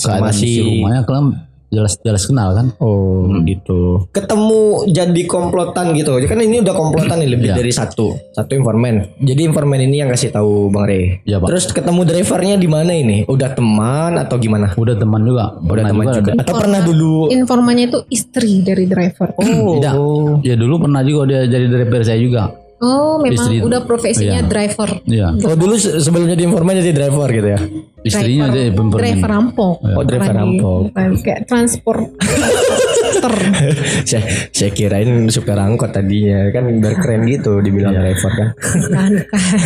sama 0.00 0.28
si 0.32 0.64
rumahnya 0.64 1.04
kan 1.04 1.24
jelas 1.68 1.98
jelas 2.00 2.24
kenal 2.24 2.52
kan. 2.52 2.66
Oh 2.78 3.26
gitu. 3.42 4.06
Ketemu 4.10 4.60
jadi 4.88 5.22
komplotan 5.26 5.92
gitu. 5.92 6.14
Kan 6.24 6.38
ini 6.38 6.62
udah 6.62 6.72
komplotan 6.72 7.18
nih 7.18 7.30
lebih 7.30 7.48
Iya. 7.50 7.56
dari 7.58 7.70
satu. 7.70 8.14
Satu 8.30 8.52
informan. 8.52 9.18
Jadi 9.18 9.40
informan 9.44 9.80
ini 9.80 9.98
yang 9.98 10.08
kasih 10.08 10.30
tahu 10.30 10.68
Bang 10.68 10.86
Rey. 10.86 11.20
Iya, 11.22 11.38
Pak. 11.38 11.48
Terus 11.48 11.64
ketemu 11.70 12.00
drivernya 12.02 12.56
di 12.56 12.68
mana 12.68 12.92
ini? 12.92 13.18
Udah 13.24 13.50
teman 13.50 14.16
atau 14.16 14.36
gimana? 14.36 14.70
Udah 14.72 14.94
teman 14.94 15.22
juga. 15.22 15.58
Udah 15.58 15.84
teman 15.84 16.06
juga. 16.08 16.30
ada- 16.32 16.42
Atau 16.42 16.54
pernah 16.56 16.80
dulu? 16.80 17.28
Informannya 17.28 17.84
itu 17.86 17.98
istri 18.08 18.62
dari 18.62 18.86
driver. 18.86 19.34
Oh. 19.36 19.76
Tidak. 19.76 19.94
Ya 20.42 20.54
dulu 20.54 20.80
pernah 20.80 21.02
juga 21.02 21.26
dia 21.26 21.40
jadi 21.44 21.66
driver 21.66 22.00
saya 22.02 22.18
juga. 22.18 22.65
Oh, 22.78 23.16
memang 23.16 23.48
Istri. 23.48 23.64
udah 23.64 23.80
profesinya 23.82 24.38
Iya. 24.38 24.44
driver. 24.44 24.90
Iya. 25.02 25.28
Oh 25.42 25.54
dulu 25.54 25.74
se- 25.74 25.96
sebelumnya 25.98 26.34
di 26.34 26.44
informan 26.44 26.76
jadi 26.76 26.92
driver 26.94 27.28
gitu 27.30 27.48
ya? 27.48 27.60
Istrinya 28.02 28.46
dia 28.48 28.68
pempermen. 28.68 29.00
driver 29.02 29.30
rampok. 29.30 29.74
Oh 29.82 30.02
driver 30.02 30.34
rampok. 30.34 30.78
bukan 30.86 31.08
kayak 31.18 31.40
transport. 31.44 32.04
saya, 34.04 34.22
saya 34.50 34.70
kirain 34.70 35.08
supir 35.26 35.56
angkot 35.56 35.90
tadinya 35.90 36.50
kan 36.50 36.68
biar 36.76 36.94
keren 36.96 37.22
gitu 37.24 37.58
dibilang 37.58 37.94
driver 37.94 38.28
kan. 38.30 38.48
bukan, 38.54 39.10
bukan. 39.16 39.56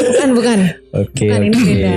Bukan, 0.00 0.28
bukan. 0.32 0.58
Oke 0.92 1.26
Bukan, 1.28 1.40
oke. 1.48 1.62
beda. 1.64 1.92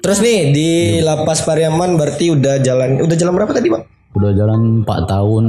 Terus 0.00 0.18
nih 0.20 0.38
di 0.50 0.68
Lapas 1.00 1.42
Pariaman 1.42 1.94
berarti 1.94 2.30
udah 2.30 2.58
jalan 2.58 2.98
udah 2.98 3.16
jalan 3.16 3.34
berapa 3.34 3.52
tadi 3.52 3.68
bang? 3.68 3.82
Udah 4.12 4.30
jalan 4.36 4.84
4 4.84 5.08
tahun 5.08 5.44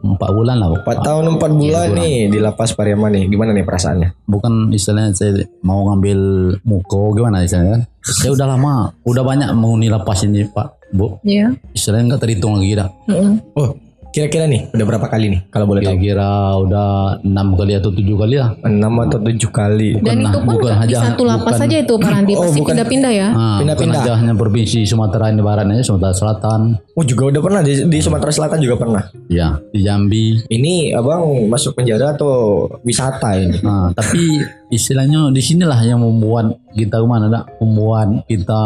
4 0.00 0.36
bulan 0.38 0.56
lah. 0.56 0.68
Pak. 0.86 1.02
4 1.02 1.08
tahun 1.08 1.24
4 1.34 1.50
bulan 1.50 1.86
nih 1.92 2.16
di 2.30 2.38
Lapas 2.38 2.70
Pariaman 2.72 3.10
nih. 3.10 3.24
Gimana 3.26 3.50
nih 3.50 3.66
perasaannya? 3.66 4.08
Bukan 4.24 4.70
istilahnya 4.70 5.10
saya 5.12 5.42
mau 5.60 5.82
ngambil 5.90 6.18
muko 6.62 7.10
gimana 7.10 7.42
istilahnya. 7.42 7.90
Saya 8.04 8.36
udah 8.36 8.46
lama, 8.46 8.92
udah 9.02 9.22
banyak 9.24 9.48
menghuni 9.56 9.90
lapas 9.90 10.22
ini 10.22 10.46
Pak. 10.46 10.92
Bu, 10.94 11.18
Iya. 11.26 11.58
istilahnya 11.74 12.14
nggak 12.14 12.22
terhitung 12.22 12.54
lagi 12.54 12.78
dah. 12.78 12.86
Mm-mm. 13.10 13.34
Oh, 13.58 13.74
kira-kira 14.14 14.46
nih 14.46 14.70
udah 14.70 14.86
berapa 14.86 15.10
kali 15.10 15.26
nih 15.26 15.40
kalau 15.50 15.66
boleh 15.66 15.82
tahu? 15.82 15.98
Kira-kira 15.98 16.30
udah 16.56 16.88
enam 17.20 17.48
kali 17.52 17.72
atau 17.74 17.90
tujuh 17.90 18.14
kali 18.14 18.36
lah. 18.38 18.54
6 18.62 18.70
atau 19.02 19.18
7 19.18 19.50
kali. 19.50 19.88
Dan 19.98 19.98
Bukan- 19.98 20.22
itu 20.22 20.38
pun 20.38 20.54
bukan 20.54 20.74
aja- 20.78 21.02
satu 21.04 21.22
lapas 21.26 21.50
bukan- 21.52 21.66
aja 21.66 21.76
itu 21.76 21.94
Pak 21.96 22.08
Randi. 22.08 22.32
Oh, 22.32 22.40
Pasti 22.40 22.58
bukan. 22.62 22.70
pindah-pindah 22.70 23.12
ya. 23.12 23.28
Nah, 23.28 23.58
Pindah-pindah. 23.58 24.02
aja 24.06 24.12
hanya 24.14 24.32
provinsi 24.32 24.86
Sumatera 24.86 25.28
ini 25.28 25.42
baratnya, 25.42 25.82
Sumatera 25.82 26.14
Selatan. 26.14 26.60
Oh 26.94 27.02
juga 27.02 27.22
udah 27.28 27.42
pernah 27.42 27.60
di, 27.60 27.72
di 27.82 27.98
Sumatera 27.98 28.30
Selatan 28.30 28.62
juga 28.62 28.78
pernah. 28.78 29.02
Ya, 29.26 29.58
di 29.68 29.82
Jambi. 29.82 30.46
Ini 30.46 30.94
abang 30.94 31.26
masuk 31.50 31.74
penjara 31.74 32.14
atau 32.14 32.30
wisata 32.86 33.34
ini? 33.34 33.58
Nah, 33.60 33.90
tapi 33.90 34.38
istilahnya 34.70 35.34
di 35.34 35.42
sinilah 35.42 35.82
yang 35.82 35.98
membuat 35.98 36.54
kita 36.70 36.96
ke 36.96 37.06
mana 37.08 37.26
dak? 37.26 37.44
Membuat 37.58 38.22
kita 38.24 38.62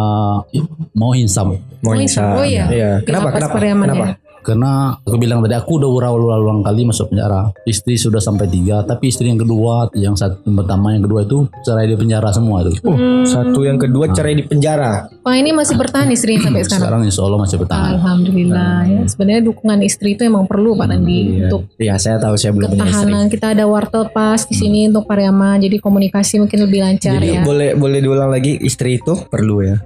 mau 0.92 1.16
insam. 1.16 1.56
Mau 1.80 1.94
insaf. 1.94 2.36
oh 2.36 2.44
iya. 2.44 2.68
Di 2.68 3.08
Kenapa? 3.08 3.32
Kenapa? 3.32 3.54
Pariaman 3.54 3.88
Kenapa? 3.88 4.06
Ya? 4.38 4.44
Karena 4.46 4.94
aku 4.94 5.16
bilang 5.18 5.42
tadi 5.42 5.54
aku 5.54 5.82
udah 5.82 5.88
ulang-ulang 5.90 6.62
kali 6.62 6.86
masuk 6.86 7.10
penjara. 7.10 7.50
Istri 7.66 7.98
sudah 7.98 8.22
sampai 8.22 8.46
tiga, 8.46 8.86
tapi 8.86 9.10
istri 9.10 9.28
yang 9.28 9.40
kedua, 9.40 9.90
yang 9.94 10.14
satu 10.14 10.40
yang 10.46 10.56
pertama, 10.62 10.94
yang 10.94 11.04
kedua 11.04 11.20
itu 11.26 11.38
cerai 11.62 11.86
di 11.86 11.96
penjara 11.98 12.30
semua 12.30 12.62
tuh. 12.62 12.74
Oh, 12.86 12.96
satu 13.26 13.66
yang 13.66 13.76
kedua 13.76 14.10
cerai 14.14 14.38
di 14.38 14.44
penjara. 14.46 15.10
Pak 15.10 15.34
ini 15.34 15.50
masih 15.52 15.74
bertahan 15.76 16.08
istrinya 16.08 16.48
sampai 16.48 16.62
sekarang. 16.64 16.80
Sekarang 16.80 17.00
insya 17.04 17.22
Allah 17.26 17.40
masih 17.42 17.56
bertahan. 17.58 17.90
Alhamdulillah 17.98 18.76
ya. 18.86 19.00
Sebenarnya 19.08 19.42
dukungan 19.44 19.78
istri 19.82 20.14
itu 20.14 20.22
emang 20.24 20.46
perlu 20.46 20.78
Pak 20.78 20.86
Randi 20.88 21.20
untuk 21.44 21.62
Iya, 21.78 21.94
saya 21.98 22.16
tahu 22.18 22.34
saya 22.38 22.52
belum 22.54 22.68
punya 22.74 22.84
istri. 22.84 22.94
ketahanan. 22.94 23.24
Kita 23.28 23.46
ada 23.52 23.64
wartel 23.66 24.04
pas 24.10 24.40
di 24.44 24.54
sini 24.56 24.88
untuk 24.88 25.04
Pariaman. 25.04 25.60
Jadi 25.60 25.76
komunikasi 25.78 26.40
mungkin 26.40 26.58
lebih 26.64 26.80
lancar 26.82 27.18
Jadi 27.20 27.40
ya. 27.40 27.42
boleh 27.44 27.74
boleh 27.74 27.98
diulang 28.00 28.30
lagi 28.30 28.56
istri 28.60 28.98
itu 28.98 29.14
perlu 29.28 29.62
ya. 29.62 29.76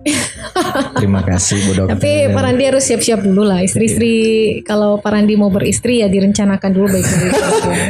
Terima 0.98 1.20
kasih 1.22 1.58
Bu 1.66 1.72
Dokter. 1.74 1.98
Tapi 1.98 2.12
Pak 2.30 2.42
Randi 2.42 2.64
harus 2.64 2.84
siap-siap 2.86 3.20
dulu 3.22 3.42
lah. 3.44 3.60
Istri-istri 3.62 4.12
kalau 4.62 4.98
Pak 4.98 5.10
Randi 5.10 5.34
mau 5.34 5.48
beristri 5.48 6.00
ya 6.00 6.08
direncanakan 6.08 6.70
dulu 6.70 6.86
baik-baik. 6.90 7.32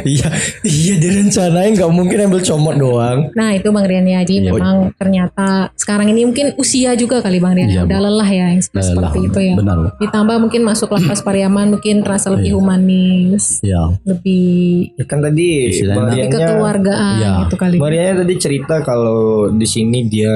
Iya, 0.03 0.27
iya 0.63 0.95
direncanain 0.99 1.73
nggak 1.73 1.91
mungkin 1.91 2.17
ambil 2.27 2.41
comot 2.43 2.75
doang. 2.75 3.19
Nah 3.33 3.55
itu 3.55 3.67
Bang 3.71 3.87
Rian 3.87 4.03
ya. 4.03 4.21
Jadi 4.21 4.47
memang 4.47 4.91
ternyata 4.95 5.71
sekarang 5.75 6.11
ini 6.11 6.27
mungkin 6.27 6.53
usia 6.55 6.93
juga 6.93 7.19
kali 7.19 7.39
Bang 7.39 7.55
Rian. 7.55 7.69
Iya, 7.71 7.81
Udah 7.87 7.99
lelah 7.99 8.29
ya 8.29 8.45
yang 8.51 8.61
Lelah. 8.61 8.83
seperti 8.83 9.19
itu 9.27 9.39
ya. 9.39 9.53
Benar. 9.55 9.77
Ditambah 9.99 10.35
mungkin 10.39 10.61
masuk 10.63 10.91
lapas 10.91 11.19
Pariaman 11.23 11.71
mungkin 11.71 12.03
terasa 12.03 12.31
lebih 12.31 12.55
humanis, 12.55 13.63
Ya. 13.63 13.91
lebih 14.03 14.93
Ya 14.99 15.05
kan 15.07 15.19
tadi 15.23 15.71
lebih 15.81 16.19
kekeluargaan 16.31 17.19
Iya. 17.19 17.33
gitu 17.47 17.55
kali. 17.55 17.75
Bang 17.79 17.93
tadi 17.93 18.33
cerita 18.37 18.75
kalau 18.83 19.49
di 19.49 19.67
sini 19.67 20.05
dia 20.07 20.33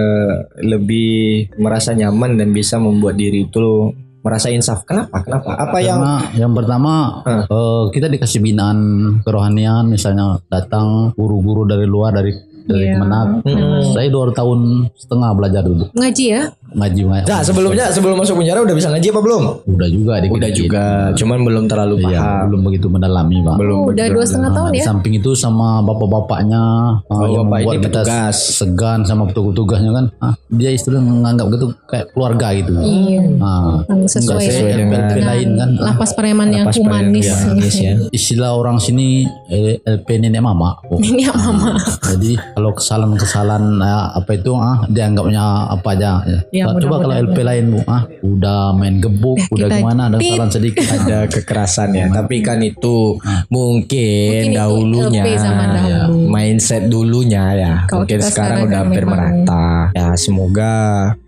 lebih 0.62 1.52
merasa 1.60 1.92
nyaman 1.92 2.38
dan 2.40 2.50
bisa 2.52 2.78
membuat 2.78 3.20
diri 3.20 3.46
itu 3.46 3.92
merasa 4.28 4.52
insaf. 4.52 4.84
Kenapa? 4.84 5.24
Kenapa? 5.24 5.56
Apa 5.56 5.78
yang 5.80 5.98
Karena 5.98 6.16
yang 6.36 6.52
pertama 6.52 6.94
Hah. 7.24 7.44
eh, 7.48 7.84
kita 7.90 8.08
dikasih 8.08 8.40
binaan 8.40 8.80
kerohanian 9.24 9.88
misalnya 9.88 10.44
datang 10.46 11.16
guru-guru 11.16 11.64
dari 11.64 11.88
luar 11.88 12.12
dari 12.12 12.36
dari 12.68 12.84
Iya. 12.84 13.00
Kemenak. 13.00 13.28
Hmm. 13.48 13.80
Saya 13.96 14.12
dua 14.12 14.28
tahun 14.30 14.92
setengah 14.92 15.32
belajar 15.32 15.64
dulu 15.64 15.88
Ngaji 15.96 16.26
ya? 16.28 16.52
Ngaji 16.70 17.02
ngaji. 17.04 17.26
Nah, 17.26 17.42
sebelumnya 17.42 17.86
sebelum 17.90 18.16
masuk 18.16 18.36
penjara 18.36 18.60
udah 18.60 18.76
bisa 18.76 18.88
ngaji 18.88 19.08
apa 19.08 19.22
belum? 19.22 19.44
Udah 19.66 19.88
juga 19.88 20.14
dikit 20.18 20.34
Udah 20.34 20.50
juga, 20.52 20.84
cuman 21.14 21.38
belum 21.42 21.64
terlalu 21.66 21.96
Iya, 22.02 22.20
paham. 22.20 22.44
belum 22.50 22.62
begitu 22.64 22.88
mendalami 22.88 23.38
pak. 23.40 23.56
Belum 23.56 23.76
Oh, 23.78 23.86
udah 23.90 24.06
dua 24.08 24.24
setengah 24.24 24.52
tahun 24.52 24.70
ya? 24.70 24.74
Di 24.74 24.82
samping 24.84 25.14
itu 25.16 25.32
sama 25.32 25.80
bapak-bapaknya 25.82 26.62
uh, 27.04 27.14
Oh, 27.14 27.26
yang 27.26 27.46
bapak 27.46 27.60
membuat 27.62 27.74
ini 27.74 27.84
kita 27.84 28.02
petugas. 28.02 28.38
segan 28.54 29.00
sama 29.04 29.24
petugas-petugasnya 29.26 29.92
kan. 29.92 30.06
Ah, 30.20 30.34
dia 30.50 30.70
istilah 30.70 31.00
menganggap 31.00 31.46
gitu 31.50 31.66
kayak 31.86 32.06
keluarga 32.12 32.48
gitu. 32.54 32.72
Iya. 32.76 33.22
Nah, 33.34 33.84
Yang 33.86 34.02
sesuai, 34.18 34.44
sesuai 34.44 34.72
dengan, 34.74 35.02
dengan 35.08 35.26
lain 35.26 35.48
kan. 35.54 35.70
lapas 35.78 36.12
Pariaman 36.12 36.50
yang 36.50 36.66
Lapas 36.66 36.78
humanis. 36.78 37.26
Pariaman, 37.26 37.38
ya, 37.38 37.54
humanis 37.54 37.76
ya. 37.78 37.94
istilah 38.18 38.52
orang 38.52 38.78
sini 38.78 39.08
eh, 39.48 39.78
LP 39.80 40.08
nenek 40.18 40.42
mama. 40.42 40.78
Oh. 40.86 40.98
Ini 40.98 41.22
ya 41.24 41.34
mama. 41.34 41.78
Jadi 42.04 42.36
kalau 42.54 42.72
kesalahan-kesalahan 42.74 43.64
ah, 43.80 44.12
apa 44.14 44.32
itu 44.34 44.52
ah 44.54 44.84
dianggapnya 44.88 45.44
apa 45.70 45.88
aja. 45.90 46.12
Ya, 46.50 46.57
Coba 46.66 46.98
kalau. 47.04 47.16
LP 47.18 47.38
lain 47.42 47.66
bu, 47.74 47.80
ah 47.90 48.04
udah 48.22 48.74
main 48.78 49.02
gebuk, 49.02 49.42
udah 49.50 49.68
kita 49.70 49.78
gimana 49.82 50.02
ada 50.10 50.18
kesalahan 50.22 50.52
sedikit. 50.54 50.86
ada 50.98 51.20
kekerasan 51.30 51.90
ya. 51.94 52.06
Tapi 52.10 52.36
kan 52.42 52.62
itu 52.62 53.18
mungkin, 53.50 53.86
Mungkin 53.88 54.54
itu 54.54 54.58
dahulunya 54.58 55.24
ya, 55.24 56.10
mindset 56.10 56.90
dulunya 56.90 57.44
ya. 57.58 57.74
Kalau 57.90 58.06
mungkin 58.06 58.20
sekarang 58.22 58.32
sekarang 58.32 58.58
udah 58.64 58.80
kan 58.80 58.86
hampir 58.88 59.04
merata. 59.06 59.68
Ya 59.94 60.08
semoga 60.18 60.74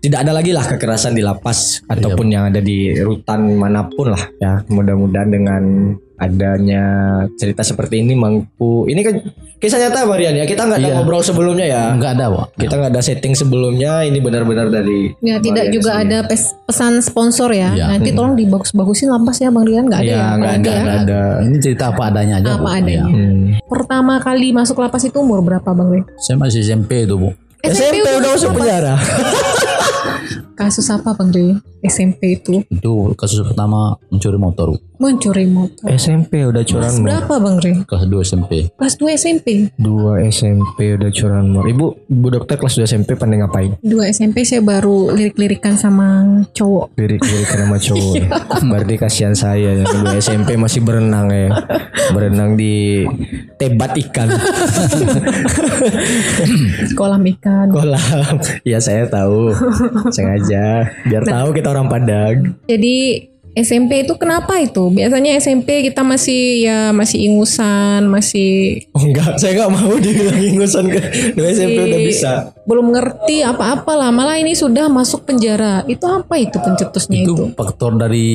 tidak 0.00 0.18
ada 0.26 0.32
lagi 0.32 0.50
lah 0.54 0.64
kekerasan 0.66 1.12
di 1.14 1.22
lapas 1.22 1.82
ataupun 1.86 2.26
yang 2.30 2.50
ada 2.50 2.60
di 2.62 2.94
rutan 3.00 3.54
mana 3.58 3.86
pun 3.86 4.12
lah 4.14 4.24
ya. 4.38 4.62
Mudah-mudahan 4.66 5.30
dengan 5.30 5.62
adanya 6.20 6.84
cerita 7.34 7.64
seperti 7.64 7.98
ini 7.98 8.12
mampu. 8.12 8.84
Ini 8.84 9.00
kan 9.00 9.14
kisah 9.56 9.76
nyata 9.78 10.04
Marian 10.04 10.36
ya. 10.36 10.44
Kita 10.44 10.62
nggak 10.62 10.78
ada 10.78 10.86
Iya. 10.86 10.94
ngobrol 10.94 11.20
sebelumnya 11.20 11.64
ya. 11.64 11.82
Enggak 11.90 12.12
ada, 12.14 12.28
Pak. 12.28 12.46
Kita 12.54 12.74
nggak 12.76 12.90
ada 12.90 13.00
setting 13.00 13.32
sebelumnya. 13.32 14.04
Ini 14.04 14.18
benar-benar 14.18 14.68
dari 14.68 15.16
Ya 15.18 15.36
Marian 15.36 15.42
tidak 15.42 15.64
juga 15.70 15.90
sendiri. 15.94 16.04
ada 16.06 16.18
pes- 16.26 16.52
pesan 16.62 16.92
sponsor 17.00 17.50
ya. 17.50 17.72
Iya. 17.72 17.86
Nanti 17.90 18.12
tolong 18.12 18.36
dibagus-bagusin 18.36 19.08
lapas 19.08 19.36
ya 19.36 19.48
Bang 19.48 19.64
Rian 19.64 19.84
nggak 19.86 19.96
ada 19.98 20.06
Iya, 20.06 20.14
ya? 20.14 20.28
nggak 20.30 20.52
ada, 20.54 20.70
ya? 20.70 20.80
nggak 20.80 20.98
ada. 21.02 21.20
Ini 21.42 21.56
cerita 21.58 21.84
apa 21.88 22.02
adanya 22.06 22.34
aja, 22.36 22.50
Apa 22.52 22.60
Bu. 22.60 22.66
adanya. 22.68 22.92
Ya. 22.92 23.04
Hmm. 23.06 23.44
Pertama 23.62 24.14
kali 24.18 24.48
masuk 24.50 24.76
lapas 24.76 25.02
itu 25.02 25.16
umur 25.16 25.40
berapa 25.40 25.68
Bang 25.68 25.88
Rian? 25.88 26.04
Saya 26.18 26.36
masih 26.36 26.60
SMP 26.60 27.02
itu, 27.02 27.16
Bu. 27.16 27.32
SMP 27.62 28.04
udah 28.06 28.30
masuk 28.30 28.52
penjara. 28.54 28.94
Kasus 30.60 30.92
apa 30.92 31.16
Bang 31.16 31.32
Rian? 31.32 31.56
SMP 31.80 32.36
itu 32.36 32.60
Itu 32.68 33.16
kasus 33.16 33.40
pertama 33.40 33.96
mencuri 34.12 34.36
motor, 34.36 34.76
mencuri 35.00 35.48
motor. 35.48 35.88
SMP 35.88 36.44
udah 36.44 36.60
Kelas 36.60 37.00
curanmor. 37.00 37.04
berapa 37.08 37.34
Bang 37.40 37.56
Rian? 37.56 37.78
Kelas 37.88 38.04
2 38.04 38.20
SMP. 38.20 38.52
Kelas 38.76 38.94
2 39.00 39.16
SMP. 39.16 39.46
Dua 39.80 40.20
SMP 40.20 40.92
udah 40.92 41.08
curanmor. 41.08 41.64
Ibu, 41.64 41.86
ibu 42.04 42.26
dokter 42.28 42.60
kelas 42.60 42.76
2 42.76 42.84
SMP 42.84 43.16
pandai 43.16 43.40
ngapain? 43.40 43.80
2 43.80 44.12
SMP 44.12 44.44
saya 44.44 44.60
baru 44.60 45.08
lirik-lirikan 45.10 45.80
sama 45.80 46.20
cowok. 46.52 46.92
Lirik-lirik 47.00 47.48
sama 47.48 47.80
cowok. 47.80 48.12
ya. 48.12 48.28
Berarti 48.68 48.94
kasihan 49.00 49.32
saya 49.32 49.72
yang 49.72 49.88
dua 49.88 50.20
SMP 50.20 50.60
masih 50.60 50.84
berenang 50.84 51.32
ya. 51.32 51.48
Berenang 52.12 52.60
di 52.60 53.08
tebat 53.56 53.96
ikan. 53.96 54.28
Kolam 56.92 57.24
ikan. 57.38 57.72
Kolam. 57.72 58.34
Ya 58.68 58.76
saya 58.76 59.08
tahu. 59.08 59.56
Sengaja 60.12 60.49
biar 61.06 61.22
tahu 61.22 61.48
kita 61.54 61.68
orang 61.70 61.86
Padang. 61.86 62.36
Jadi 62.66 63.29
SMP 63.52 64.04
itu 64.04 64.14
kenapa 64.14 64.56
itu? 64.56 64.88
Biasanya 64.88 65.34
SMP 65.36 65.82
kita 65.82 66.00
masih 66.00 66.40
ya 66.62 66.78
masih 66.90 67.18
ingusan, 67.24 68.06
masih 68.06 68.78
Oh 68.90 69.02
enggak, 69.02 69.34
saya 69.36 69.54
enggak 69.54 69.70
mau 69.72 69.94
dibilang 69.96 70.38
ingusan 70.38 70.84
ke 70.86 71.00
SMP 71.36 71.78
udah 71.88 72.00
bisa. 72.00 72.32
belum 72.62 72.92
ngerti 72.92 73.42
apa-apa 73.42 73.92
lah, 73.92 74.10
malah 74.10 74.36
ini 74.36 74.54
sudah 74.54 74.86
masuk 74.86 75.24
penjara. 75.24 75.82
Itu 75.84 76.06
apa 76.06 76.38
itu 76.38 76.54
pencetusnya 76.54 77.20
itu? 77.20 77.32
itu 77.32 77.44
faktor 77.52 77.96
dari 77.96 78.28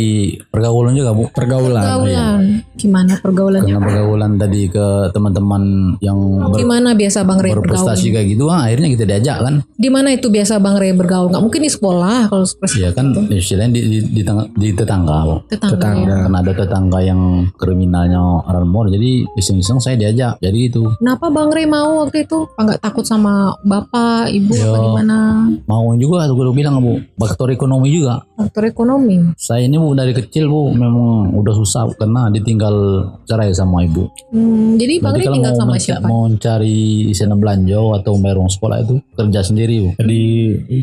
pergaulan 0.44 0.92
juga 0.92 1.12
bu 1.12 1.30
Pergaulan. 1.30 1.80
Pergaulan. 1.80 2.42
Gimana 2.76 3.14
pergaulannya? 3.18 3.64
karena 3.70 3.80
pergaulan 3.82 4.32
tadi 4.36 4.62
ke 4.68 4.86
teman-teman 5.10 5.64
yang 6.00 6.20
ber- 6.46 6.60
Gimana 6.60 6.90
biasa 6.94 7.24
Bang 7.24 7.40
bergaul? 7.40 7.62
berprestasi 7.62 8.08
kayak 8.10 8.28
gitu 8.30 8.48
ah, 8.48 8.66
akhirnya 8.66 8.90
kita 8.90 9.04
diajak 9.06 9.38
kan 9.40 9.56
Di 9.72 9.88
mana 9.88 10.12
itu 10.12 10.28
biasa 10.28 10.58
Bang 10.58 10.76
Ray 10.76 10.92
bergaul? 10.92 11.30
Nggak 11.30 11.40
mungkin 11.42 11.62
di 11.62 11.72
sekolah 11.72 12.28
kalau 12.28 12.44
seperti 12.44 12.78
ya 12.78 12.92
kan 12.92 13.16
istilahnya 13.30 13.72
di, 13.72 13.82
di, 13.86 13.98
di, 14.12 14.22
tang- 14.22 14.52
di 14.52 14.70
tetangga 14.70 15.05
bu. 15.06 15.36
tetangga. 15.46 15.76
Tetangga. 15.76 16.04
ya. 16.04 16.18
karena 16.22 16.38
ada 16.40 16.54
tetangga 16.54 17.00
yang 17.02 17.22
kriminalnya 17.56 18.20
orang 18.42 18.66
mor 18.66 18.86
jadi 18.88 19.12
iseng-iseng 19.34 19.78
saya 19.78 19.96
diajak 19.96 20.38
jadi 20.38 20.60
itu 20.66 20.84
Kenapa 20.98 21.28
Bang 21.28 21.50
Ray 21.50 21.66
mau 21.66 22.02
waktu 22.02 22.24
itu? 22.24 22.46
Apa 22.48 22.62
nggak 22.66 22.82
takut 22.82 23.04
sama 23.04 23.34
bapak, 23.62 24.30
ibu 24.30 24.54
apa 24.54 24.64
Ya. 24.68 24.82
gimana? 24.82 25.18
mau 25.64 25.90
juga 25.96 26.26
aku 26.26 26.42
udah 26.42 26.54
bilang 26.54 26.80
bu 26.80 26.98
faktor 27.16 27.50
ekonomi 27.50 27.90
juga 27.92 28.26
Faktor 28.34 28.66
ekonomi. 28.66 29.36
saya 29.36 29.64
ini 29.64 29.76
bu 29.76 29.92
dari 29.92 30.12
kecil 30.12 30.46
bu 30.46 30.72
memang 30.72 31.06
udah 31.34 31.54
susah 31.54 31.86
Bu, 31.86 31.94
karena 31.96 32.28
ditinggal 32.30 32.76
cerai 33.24 33.52
sama 33.52 33.82
ibu 33.82 34.08
Hmm, 34.28 34.76
jadi 34.76 35.00
Bang 35.00 35.16
kalau 35.16 35.34
tinggal 35.34 35.52
mau 35.52 35.60
sama 35.60 35.76
siapa? 35.76 36.06
mau 36.06 36.24
cari 36.36 36.78
sana 37.12 37.34
belanja 37.34 37.78
atau 37.96 38.16
bayar 38.16 38.38
uang 38.38 38.50
sekolah 38.50 38.78
itu 38.80 38.96
kerja 39.12 39.42
sendiri 39.42 39.76
bu 39.80 39.90
Jadi 39.98 40.22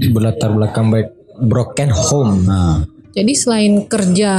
berlatar 0.08 0.50
belakang 0.50 0.88
baik 0.88 1.08
broken 1.38 1.90
home. 1.90 2.44
nah 2.44 2.85
Jadi 3.12 3.33
selain 3.33 3.85
kerja 3.85 4.33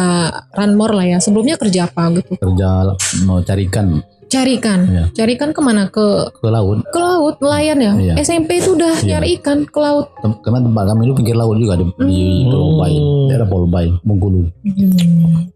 Ranmor 0.50 0.92
lah 0.92 1.06
ya, 1.08 1.18
sebelumnya 1.18 1.56
kerja 1.56 1.86
apa 1.86 2.10
gitu? 2.12 2.34
kerja 2.36 2.98
mau 3.24 3.40
carikan 3.40 4.02
Cari 4.26 4.58
ikan. 4.58 4.90
Iya. 4.90 5.04
Cari 5.14 5.38
ikan 5.38 5.54
ke 5.54 5.62
mana? 5.62 5.94
Ke 5.94 6.02
ke 6.34 6.50
laut 6.50 6.82
ke 6.84 6.98
laut, 6.98 7.38
nelayan 7.38 7.78
ya? 7.78 7.94
Iya. 7.94 8.14
SMP 8.18 8.58
itu 8.58 8.74
udah 8.74 8.98
Iya. 8.98 9.22
nyari 9.22 9.38
ikan 9.38 9.62
ke 9.62 9.78
laut. 9.78 10.10
Tem- 10.18 10.42
karena 10.42 10.58
tempat 10.60 10.84
kami 10.90 11.02
itu 11.06 11.14
pinggir 11.14 11.38
laut 11.38 11.54
juga 11.54 11.78
di, 11.78 11.86
di 12.02 12.18
Hmm. 12.42 12.50
Pulau 12.50 12.70
Bay 12.76 12.94
daerah 13.30 13.46
Pulau 13.46 13.70
Bay 13.70 13.94
Bengkulu 14.02 14.50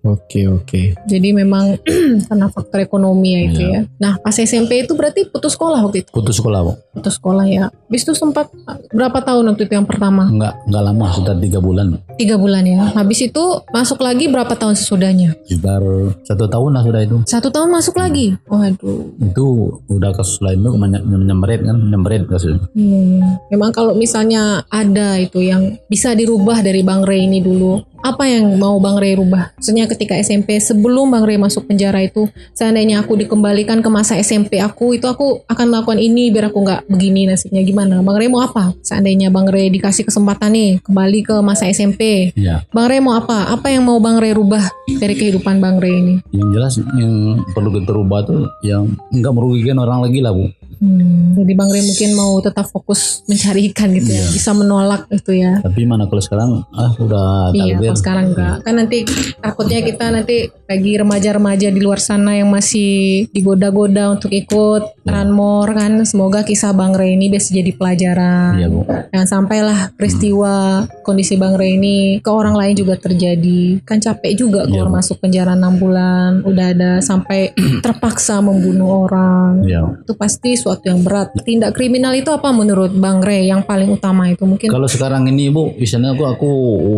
Oke 0.06 0.46
oke. 0.46 0.82
Jadi 1.04 1.30
memang 1.34 1.74
karena 2.30 2.48
faktor 2.48 2.80
ekonomi 2.80 3.34
ya 3.34 3.42
itu 3.44 3.62
Iya. 3.62 3.72
ya. 3.74 3.82
Nah 3.98 4.14
pas 4.18 4.36
SMP 4.36 4.80
itu 4.80 4.94
berarti 4.94 5.26
putus 5.26 5.58
sekolah 5.58 5.82
waktu 5.82 6.06
itu. 6.06 6.10
putus 6.14 6.38
sekolah 6.38 6.60
bu 6.62 6.74
Putus 6.94 7.18
sekolah 7.18 7.46
ya. 7.46 7.66
Habis 7.88 8.04
itu 8.04 8.14
sempat 8.14 8.52
berapa 8.90 9.16
tahun 9.18 9.48
waktu 9.48 9.64
itu 9.64 9.74
yang 9.74 9.84
pertama? 9.84 10.28
enggak 10.28 10.60
enggak 10.64 10.84
lama 10.84 11.06
sudah 11.10 11.32
tiga 11.34 11.58
bulan 11.58 11.96
Tiga 12.14 12.36
bulan 12.36 12.62
ya. 12.62 12.92
Habis 12.92 13.20
itu 13.26 13.44
masuk 13.68 14.00
lagi 14.00 14.28
berapa 14.28 14.52
tahun 14.52 14.76
sesudahnya? 14.76 15.40
sekitar 15.48 15.80
satu 16.22 16.46
tahun 16.46 16.70
lah 16.70 16.84
sudah 16.84 17.02
itu 17.02 17.18
Satu 17.24 17.48
tahun 17.48 17.70
masuk 17.70 17.96
lagi. 17.96 18.36
Waduh. 18.46 19.08
itu 19.18 19.46
udah 19.88 20.12
kasus 20.12 20.38
lain 20.40 20.62
tuh 20.62 20.76
menye- 20.76 21.00
menyemret 21.02 21.62
kan 21.62 21.76
menyemret 21.76 22.28
kasus 22.28 22.60
Hmm. 22.70 23.40
Memang 23.48 23.72
kalau 23.72 23.94
misalnya 23.94 24.38
ada 24.68 25.16
itu 25.16 25.40
yang 25.40 25.80
bisa 25.86 26.12
dirubah 26.12 26.60
dari 26.60 26.82
Bang 26.82 27.02
Ray 27.02 27.24
ini 27.24 27.40
dulu, 27.40 27.80
apa 28.02 28.24
yang 28.30 28.58
mau 28.58 28.78
Bang 28.78 28.98
Ray 29.02 29.18
rubah? 29.18 29.54
Maksudnya 29.58 29.86
ketika 29.90 30.14
SMP 30.18 30.58
sebelum 30.62 31.10
Bang 31.12 31.26
Ray 31.26 31.38
masuk 31.38 31.66
penjara 31.70 32.02
itu, 32.06 32.30
seandainya 32.54 33.02
aku 33.02 33.18
dikembalikan 33.18 33.82
ke 33.82 33.90
masa 33.90 34.18
SMP 34.22 34.62
aku, 34.62 34.98
itu 34.98 35.06
aku 35.10 35.44
akan 35.50 35.66
melakukan 35.74 36.00
ini 36.02 36.30
biar 36.30 36.50
aku 36.54 36.64
nggak 36.64 36.90
begini 36.90 37.28
nasibnya 37.28 37.62
gimana? 37.66 38.00
Bang 38.06 38.18
Ray 38.18 38.30
mau 38.30 38.44
apa? 38.46 38.74
Seandainya 38.86 39.34
Bang 39.34 39.50
Ray 39.50 39.70
dikasih 39.74 40.08
kesempatan 40.08 40.54
nih 40.54 40.70
kembali 40.86 41.20
ke 41.26 41.36
masa 41.42 41.70
SMP, 41.70 42.32
ya 42.38 42.64
Bang 42.72 42.88
Ray 42.90 43.02
mau 43.02 43.18
apa? 43.18 43.52
Apa 43.52 43.74
yang 43.74 43.86
mau 43.86 43.98
Bang 44.00 44.22
Ray 44.22 44.34
rubah 44.34 44.64
dari 44.98 45.14
kehidupan 45.18 45.60
Bang 45.60 45.80
Ray 45.82 45.96
ini? 45.98 46.16
yang 46.32 46.50
jelas 46.54 46.78
yang 46.96 47.42
perlu 47.52 47.74
kita 47.74 47.92
rubah 47.92 48.24
tuh 48.24 48.48
yang 48.62 48.94
enggak 49.12 49.34
merugikan 49.34 49.78
orang 49.82 50.06
lagi 50.06 50.20
lah 50.22 50.32
bu 50.32 50.48
Hmm, 50.80 51.34
jadi 51.36 51.54
Bang 51.54 51.68
Ray 51.68 51.82
mungkin 51.82 52.10
mau 52.14 52.38
tetap 52.38 52.68
fokus 52.68 53.26
mencari 53.26 53.68
ikan 53.68 53.90
gitu 53.92 54.10
ya, 54.10 54.20
Iya. 54.20 54.30
bisa 54.32 54.52
menolak 54.52 55.10
itu 55.10 55.32
ya. 55.34 55.58
tapi 55.60 55.84
mana 55.84 56.06
kalau 56.06 56.20
sekarang 56.20 56.50
ah 56.70 56.92
udah 56.96 57.50
Iya, 57.50 57.74
takdir 57.74 57.78
kalau 57.84 57.98
sekarang 57.98 58.26
enggak. 58.30 58.56
Kan 58.62 58.74
nanti 58.76 59.00
takutnya 59.36 59.80
kita 59.82 60.06
nanti 60.10 60.38
bagi 60.64 60.92
remaja-remaja 60.96 61.68
di 61.68 61.80
luar 61.80 61.98
sana 61.98 62.34
yang 62.34 62.48
masih 62.48 63.26
digoda-goda 63.28 64.12
untuk 64.12 64.30
ikut 64.30 64.84
Ranmor 65.04 65.72
kan. 65.72 66.04
Semoga 66.04 66.42
kisah 66.42 66.72
Bang 66.72 66.92
Ray 66.92 67.14
ini 67.14 67.28
bisa 67.28 67.50
jadi 67.50 67.72
pelajaran. 67.72 68.52
iya 68.56 68.68
bu 68.68 68.84
Jangan 69.08 69.28
sampailah 69.28 69.80
peristiwa 69.94 70.54
kondisi 71.02 71.36
Bang 71.36 71.56
Ray 71.56 71.76
ini 71.76 71.98
ke 72.18 72.30
orang 72.30 72.54
lain 72.54 72.76
juga 72.76 72.96
terjadi. 72.96 73.82
Kan 73.82 73.98
capek 73.98 74.36
juga 74.36 74.62
Iya, 74.62 74.70
keluar 74.70 74.90
Bu. 74.90 74.96
masuk 74.96 75.18
penjara 75.18 75.54
6 75.54 75.74
bulan. 75.76 76.44
Udah 76.44 76.66
ada 76.70 76.92
sampai 77.00 77.56
terpaksa 77.82 78.40
membunuh 78.40 79.04
orang. 79.04 79.64
iya 79.64 79.82
Itu 79.98 80.14
pasti 80.14 80.54
suatu 80.68 80.86
yang 80.92 81.00
berat. 81.00 81.32
Tindak 81.40 81.72
kriminal 81.72 82.12
itu 82.12 82.28
apa 82.28 82.52
menurut 82.52 82.92
Bang 82.92 83.24
Ray 83.24 83.48
yang 83.48 83.64
paling 83.64 83.88
utama 83.88 84.28
itu? 84.28 84.44
Mungkin 84.44 84.68
Kalau 84.68 84.92
sekarang 84.92 85.24
ini 85.32 85.48
bu, 85.48 85.72
misalnya 85.80 86.12
aku 86.12 86.24
aku 86.28 86.50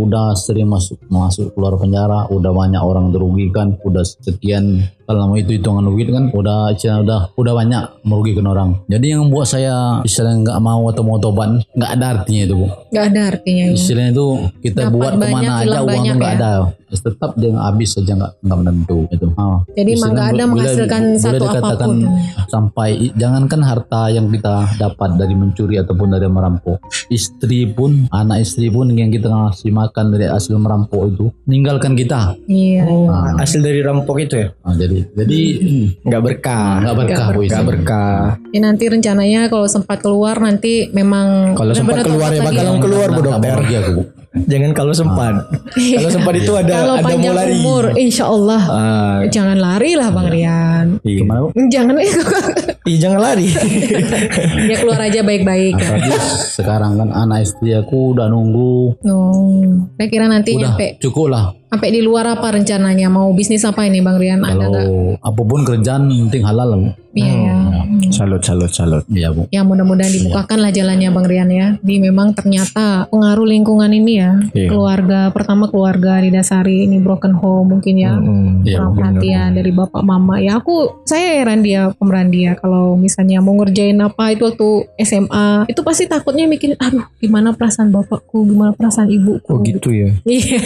udah 0.09 0.33
sering 0.33 0.65
masuk 0.65 0.97
masuk 1.05 1.53
keluar 1.53 1.77
penjara, 1.77 2.25
udah 2.33 2.49
banyak 2.49 2.81
orang 2.81 3.13
dirugikan, 3.13 3.77
udah 3.85 4.01
sekian 4.01 4.89
kalau 5.09 5.25
mau 5.25 5.33
itu 5.33 5.57
hitungan 5.57 5.81
duit 5.83 6.05
kan 6.07 6.29
udah 6.29 6.69
istilahnya 6.69 7.01
udah 7.01 7.19
udah 7.33 7.53
banyak 7.55 7.83
merugikan 8.03 8.45
orang. 8.45 8.69
Jadi 8.85 9.05
yang 9.09 9.25
buat 9.27 9.49
saya 9.49 10.05
istilahnya 10.05 10.45
nggak 10.45 10.59
mau 10.61 10.85
atau 10.85 11.01
mau 11.01 11.17
tobat 11.17 11.49
nggak 11.73 11.91
ada 11.91 12.05
artinya 12.13 12.41
itu 12.43 12.53
bu. 12.55 12.67
nggak 12.87 13.05
ada 13.07 13.21
artinya 13.27 13.63
ya. 13.65 13.73
Istilahnya 13.73 14.11
itu 14.11 14.27
kita 14.61 14.79
Dapat 14.83 14.93
buat 14.93 15.13
banyak, 15.15 15.25
ke 15.25 15.33
mana 15.33 15.51
aja 15.57 15.77
uang 15.79 15.89
banyak 15.89 16.13
nggak 16.13 16.29
ya. 16.31 16.37
ada. 16.37 16.51
Tetap 16.89 17.31
dia 17.35 17.49
nggak 17.49 17.65
habis 17.67 17.89
saja 17.91 18.11
nggak 18.13 18.31
nggak 18.39 18.57
menentu 18.59 18.97
itu. 19.07 19.25
Ah, 19.35 19.57
Jadi 19.71 19.91
nggak 19.91 20.09
ada 20.11 20.29
boleh- 20.29 20.45
menghasilkan 20.47 21.01
boleh 21.03 21.17
satu 21.19 21.35
dikatakan 21.39 21.65
apa 21.71 21.85
pun. 21.85 21.97
sampai 22.47 22.89
jangankan 23.13 23.61
harta 23.63 24.01
yang 24.09 24.27
kita 24.27 24.53
dapat 24.75 25.09
dari 25.15 25.33
mencuri 25.33 25.75
ataupun 25.75 26.07
dari 26.09 26.27
merampok 26.27 26.77
istri 27.09 27.65
pun 27.67 28.05
anak 28.09 28.41
istri 28.41 28.69
pun 28.69 28.89
yang 28.91 29.09
kita 29.09 29.25
ngasih 29.25 29.69
makan 29.71 30.05
dari 30.09 30.25
hasil 30.25 30.53
merampok 30.55 31.01
itu 31.07 31.25
meninggalkan 31.43 31.93
kita 31.93 32.33
Iya. 32.45 32.85
Oh, 32.85 33.05
Ah. 33.07 33.37
hasil 33.37 33.59
dari 33.59 33.79
rampok 33.79 34.17
itu 34.19 34.35
ya? 34.35 34.47
Nah, 34.59 34.73
jadi 34.75 34.98
jadi 35.13 35.39
hmm, 35.59 35.87
Nggak 36.05 36.21
berkah. 36.21 36.73
nggak 36.83 36.95
berkah 36.97 37.27
Nggak 37.33 37.65
berkah. 37.67 38.21
Ya 38.51 38.59
nanti 38.63 38.83
rencananya 38.89 39.41
kalau 39.47 39.67
sempat 39.69 39.99
keluar 40.01 40.35
nanti 40.39 40.89
memang 40.91 41.53
Kalau 41.53 41.73
sempat 41.75 42.03
keluar 42.03 42.29
ya 42.33 42.41
bakalan 42.43 42.77
keluar 42.81 43.07
bu 43.13 43.21
dokter. 43.23 43.57
Jangan 44.45 44.71
kalau 44.71 44.93
sempat. 44.93 45.33
Kalau 45.73 46.09
sempat 46.09 46.33
itu 46.35 46.51
ada 46.53 46.71
Kalau 46.77 46.95
ada 46.95 47.01
mau 47.01 47.09
panjang 47.09 47.33
lari. 47.33 47.53
umur, 47.57 47.83
insya 47.93 48.25
Allah 48.25 48.61
Ah, 48.63 49.17
jangan 49.25 49.55
lari 49.55 49.91
lah 49.93 50.09
Bang 50.09 50.27
Rian. 50.27 50.85
iya. 51.01 51.17
gimana 51.17 51.39
bu 51.41 51.49
Jangan 51.67 51.95
Ih, 52.85 52.97
jangan 52.97 53.19
lari. 53.19 53.45
ya 54.65 54.75
keluar 54.77 54.99
aja 54.99 55.19
baik-baik. 55.19 55.75
sekarang 56.49 56.95
kan 56.95 57.09
anak 57.11 57.43
istri 57.43 57.73
aku 57.73 58.13
udah 58.13 58.25
nunggu 58.25 58.97
Oh, 59.03 59.61
saya 59.93 60.07
kira 60.07 60.25
nanti 60.25 60.53
udah 60.53 60.73
nyampe 60.73 60.97
cukup 60.97 61.27
lah 61.29 61.43
sampai 61.65 61.89
di 61.91 62.01
luar 62.01 62.25
apa 62.27 62.49
rencananya 62.51 63.07
mau 63.07 63.29
bisnis 63.29 63.61
apa 63.61 63.85
ini 63.85 63.99
Bang 63.99 64.17
Rian? 64.17 64.41
Ada 64.41 64.57
kalau 64.57 64.65
nggak? 64.65 65.21
apa 65.21 65.41
pun 65.43 65.61
kerjaan 65.63 66.01
penting 66.09 66.41
halal 66.41 66.69
Iya 67.11 67.33
ya. 67.35 67.57
salut 68.09 68.41
salut 68.41 68.69
salut. 68.69 69.01
iya 69.07 69.29
bu 69.29 69.45
Ya 69.49 69.61
mudah-mudahan 69.61 70.09
dibukakan 70.11 70.59
lah 70.59 70.71
jalannya 70.71 71.09
Bang 71.09 71.25
Rian 71.25 71.45
ya. 71.47 71.77
Di 71.79 71.97
memang 71.99 72.33
ternyata 72.33 73.05
pengaruh 73.07 73.45
lingkungan 73.45 73.89
ini 73.91 74.13
ya. 74.15 74.28
Iya. 74.53 74.69
Keluarga 74.69 75.19
pertama 75.31 75.65
keluarga 75.67 76.19
didasari 76.19 76.85
ini 76.85 76.97
broken 76.99 77.33
home 77.33 77.77
mungkin 77.77 77.95
ya. 77.97 78.13
Iya, 78.63 78.77
kurang 78.79 78.93
perhatian 78.95 79.49
dari 79.55 79.71
bapak 79.71 80.03
mama 80.03 80.37
ya 80.37 80.59
aku 80.59 81.03
saya 81.05 81.41
heran 81.41 81.61
dia 81.61 81.89
pemeran 81.95 82.29
dia 82.29 82.53
kalau 82.57 82.95
misalnya 82.95 83.39
mau 83.39 83.55
ngerjain 83.55 83.97
apa 83.99 84.33
itu 84.33 84.43
waktu 84.45 84.69
SMA 85.01 85.65
itu 85.67 85.81
pasti 85.81 86.05
takutnya 86.05 86.45
mikir 86.45 86.75
aduh 86.77 87.05
gimana 87.17 87.55
perasaan 87.55 87.89
bapakku 87.89 88.45
gimana 88.45 88.71
perasaan 88.73 89.09
ibuku 89.09 89.47
Oh 89.49 89.59
gitu 89.61 89.89
ya. 89.91 90.09
iya 90.27 90.61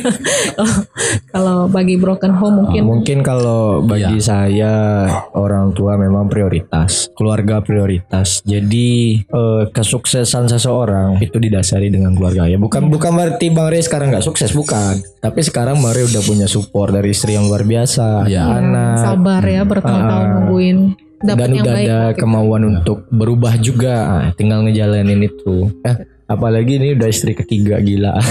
kalau 1.33 1.67
bagi 1.67 1.95
broken 1.97 2.33
home 2.33 2.65
mungkin 2.65 2.81
Mungkin 2.83 3.19
kalau 3.25 3.81
bagi 3.81 4.19
saya 4.19 5.07
orang 5.33 5.73
tua 5.73 5.95
memang 5.97 6.27
prioritas, 6.27 7.09
keluarga 7.15 7.59
prioritas. 7.59 8.43
Jadi 8.43 9.21
eh, 9.23 9.63
kesuksesan 9.69 10.47
seseorang 10.47 11.19
itu 11.19 11.37
didasari 11.39 11.89
dengan 11.89 12.13
keluarga 12.13 12.45
ya. 12.45 12.59
Bukan 12.59 12.87
bukan 12.87 13.11
berarti 13.13 13.42
Bang 13.49 13.67
Rey 13.67 13.79
sekarang 13.79 14.07
nggak 14.09 14.21
sukses, 14.21 14.51
bukan. 14.51 15.01
Tapi 15.17 15.39
sekarang 15.39 15.79
Bang 15.79 15.91
Rey 15.91 16.05
udah 16.05 16.21
punya 16.21 16.45
support 16.45 16.91
dari 16.91 17.09
istri 17.09 17.33
yang 17.33 17.47
luar 17.47 17.63
biasa, 17.63 18.23
Iya. 18.23 18.43
ada 18.43 18.55
anak, 18.59 18.95
sabar 19.01 19.41
ya 19.41 19.61
bertahun-tahun 19.63 20.21
Ah. 20.21 20.33
nungguin 20.37 20.77
dapat 21.19 21.37
dan 21.37 21.49
yang 21.49 21.63
udah 21.63 21.73
baik 21.73 21.85
ada 21.85 21.99
gitu. 22.05 22.19
kemauan 22.19 22.63
untuk 22.69 22.97
berubah 23.09 23.53
juga. 23.57 23.95
Ah, 24.05 24.25
tinggal 24.31 24.61
ngejalanin 24.61 25.21
itu. 25.21 25.71
Eh, 25.81 25.95
apalagi 26.25 26.77
ini 26.77 26.93
udah 26.93 27.07
istri 27.07 27.31
ketiga 27.33 27.79
gila. 27.79 28.19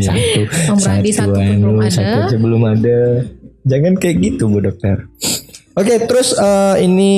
satu, 0.00 0.40
Om 0.68 0.78
Brandi 0.78 1.10
satu 1.10 1.30
pun 1.30 1.40
anu, 1.40 1.62
belum 1.64 1.78
ada. 1.80 1.90
satu 1.92 2.16
aja 2.24 2.36
belum 2.36 2.62
ada. 2.64 2.98
Jangan 3.62 3.92
kayak 3.94 4.16
gitu 4.18 4.48
bu 4.48 4.58
dokter. 4.60 5.06
Oke, 5.72 5.94
terus 6.02 6.34
eh, 6.34 6.82
ini 6.82 7.12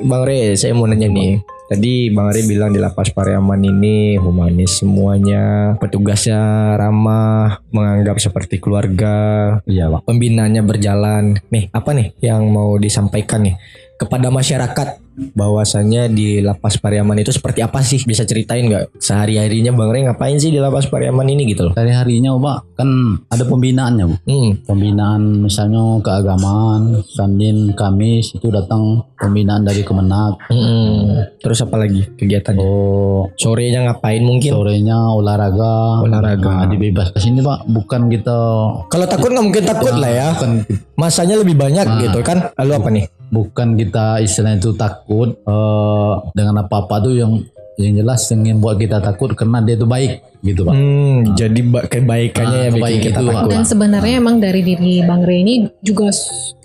Bang 0.00 0.24
Re, 0.24 0.56
saya 0.56 0.72
mau 0.72 0.84
nanya 0.84 1.06
nih. 1.06 1.36
Tadi 1.70 2.10
Bang 2.10 2.34
Re 2.34 2.42
bilang 2.50 2.74
di 2.74 2.82
lapas 2.82 3.14
Pariaman 3.14 3.62
ini 3.62 4.18
humanis 4.18 4.82
semuanya, 4.82 5.78
petugasnya 5.78 6.74
ramah, 6.74 7.62
menganggap 7.70 8.18
seperti 8.18 8.58
keluarga, 8.58 9.54
iya 9.70 9.86
pak. 9.86 10.02
Pembinaannya 10.02 10.66
berjalan. 10.66 11.38
Nih, 11.54 11.70
apa 11.70 11.94
nih 11.94 12.10
yang 12.18 12.50
mau 12.50 12.74
disampaikan 12.74 13.46
nih 13.46 13.54
kepada 14.00 14.32
masyarakat 14.32 14.88
bahwasannya 15.36 16.08
di 16.08 16.40
lapas 16.40 16.80
Pariaman 16.80 17.20
itu 17.20 17.36
seperti 17.36 17.60
apa 17.60 17.84
sih? 17.84 18.00
Bisa 18.00 18.24
ceritain 18.24 18.64
nggak 18.64 18.96
sehari-harinya 18.96 19.76
Bang 19.76 19.92
Rey 19.92 20.08
ngapain 20.08 20.40
sih 20.40 20.48
di 20.48 20.56
lapas 20.56 20.88
Pariaman 20.88 21.28
ini 21.28 21.44
gitu 21.52 21.68
loh? 21.68 21.72
Dari 21.76 21.92
harinya 21.92 22.32
Pak 22.40 22.80
kan 22.80 22.88
ada 23.28 23.44
pembinaannya 23.44 24.04
Bu. 24.08 24.16
Hmm. 24.24 24.50
Pembinaan 24.64 25.44
misalnya 25.44 26.00
keagamaan, 26.00 27.04
Senin, 27.04 27.76
Kamis 27.76 28.32
itu 28.32 28.48
datang 28.48 29.04
pembinaan 29.20 29.68
dari 29.68 29.84
Kemenak. 29.84 30.40
Hmm. 30.48 31.28
Terus 31.36 31.60
apa 31.68 31.76
lagi 31.76 32.08
kegiatannya? 32.16 32.64
Oh, 32.64 33.28
Sorenya 33.36 33.92
ngapain 33.92 34.24
mungkin? 34.24 34.56
sorenya 34.56 34.96
olahraga. 35.12 36.00
Olahraga. 36.00 36.64
Nah, 36.64 36.68
dibebas 36.68 37.12
ke 37.12 37.20
sini 37.20 37.44
Pak, 37.44 37.68
bukan 37.68 38.08
kita 38.08 38.38
Kalau 38.88 39.06
takut 39.06 39.28
nggak 39.28 39.44
mungkin 39.44 39.64
takut 39.68 39.92
lah 39.92 40.10
ya. 40.10 40.26
bukan 40.32 40.64
Masanya 40.96 41.36
lebih 41.40 41.56
banyak 41.60 42.08
gitu 42.08 42.24
kan? 42.24 42.52
Lalu 42.56 42.72
apa 42.72 42.88
nih? 42.88 43.19
Bukan 43.30 43.74
kita 43.74 44.18
istilahnya 44.20 44.58
itu 44.58 44.74
takut 44.74 45.38
eh, 45.38 46.12
dengan 46.34 46.60
apa-apa 46.60 47.00
tuh 47.00 47.14
yang 47.14 47.32
yang 47.74 47.96
jelas 47.96 48.28
yang 48.28 48.44
membuat 48.44 48.76
kita 48.76 49.00
takut 49.00 49.32
karena 49.32 49.64
dia 49.64 49.72
itu 49.72 49.88
baik 49.88 50.12
gitu 50.42 50.68
Pak. 50.68 50.74
Hmm, 50.74 51.32
jadi 51.32 51.60
ba- 51.64 51.86
kebaikannya 51.86 52.58
Ah, 52.58 52.64
ya 52.66 52.70
bikin 52.70 53.00
kita 53.00 53.20
itu, 53.20 53.28
takut. 53.30 53.48
Dan 53.48 53.62
sebenarnya 53.64 54.14
emang 54.20 54.36
dari 54.36 54.60
diri 54.60 55.00
Bang 55.00 55.24
Rey 55.24 55.40
ini 55.40 55.54
juga 55.80 56.12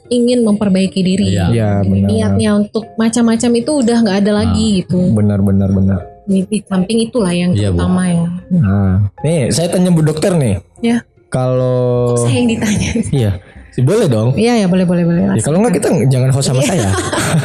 ingin 0.05 0.43
memperbaiki 0.43 1.01
diri. 1.01 1.31
Iya. 1.31 1.45
Ya 1.49 1.69
benar. 1.81 2.07
Niatnya 2.09 2.49
untuk 2.57 2.91
macam-macam 2.93 3.51
itu 3.55 3.71
udah 3.79 3.97
nggak 4.03 4.17
ada 4.21 4.31
lagi 4.35 4.83
gitu. 4.83 4.99
Benar 5.13 5.39
benar 5.39 5.71
benar. 5.71 5.99
Di, 6.25 6.43
di 6.43 6.57
samping 6.61 6.99
itulah 6.99 7.31
yang 7.31 7.53
Bu. 7.53 7.63
utama 7.71 8.03
ya. 8.05 8.27
Nah, 8.51 8.93
nih 9.21 9.53
saya 9.53 9.71
tanya 9.71 9.95
Bu 9.95 10.01
Dokter 10.01 10.35
nih. 10.35 10.59
Ya. 10.83 10.99
Kalau 11.25 12.15
Saya 12.17 12.37
yang 12.37 12.47
ditanya. 12.47 12.91
iya, 13.11 13.31
boleh 13.81 14.07
dong. 14.07 14.29
Iya 14.35 14.63
ya 14.63 14.67
boleh 14.67 14.85
boleh 14.87 15.03
boleh. 15.03 15.21
Ya, 15.35 15.43
kalau 15.43 15.59
nggak 15.59 15.75
kita 15.75 15.87
jangan 16.07 16.29
host 16.31 16.47
sama 16.47 16.63
saya. 16.63 16.87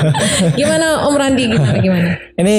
Gimana 0.58 1.06
Om 1.10 1.14
Randi 1.16 1.44
gimana 1.48 1.78
gimana? 1.78 2.10
Ini 2.38 2.56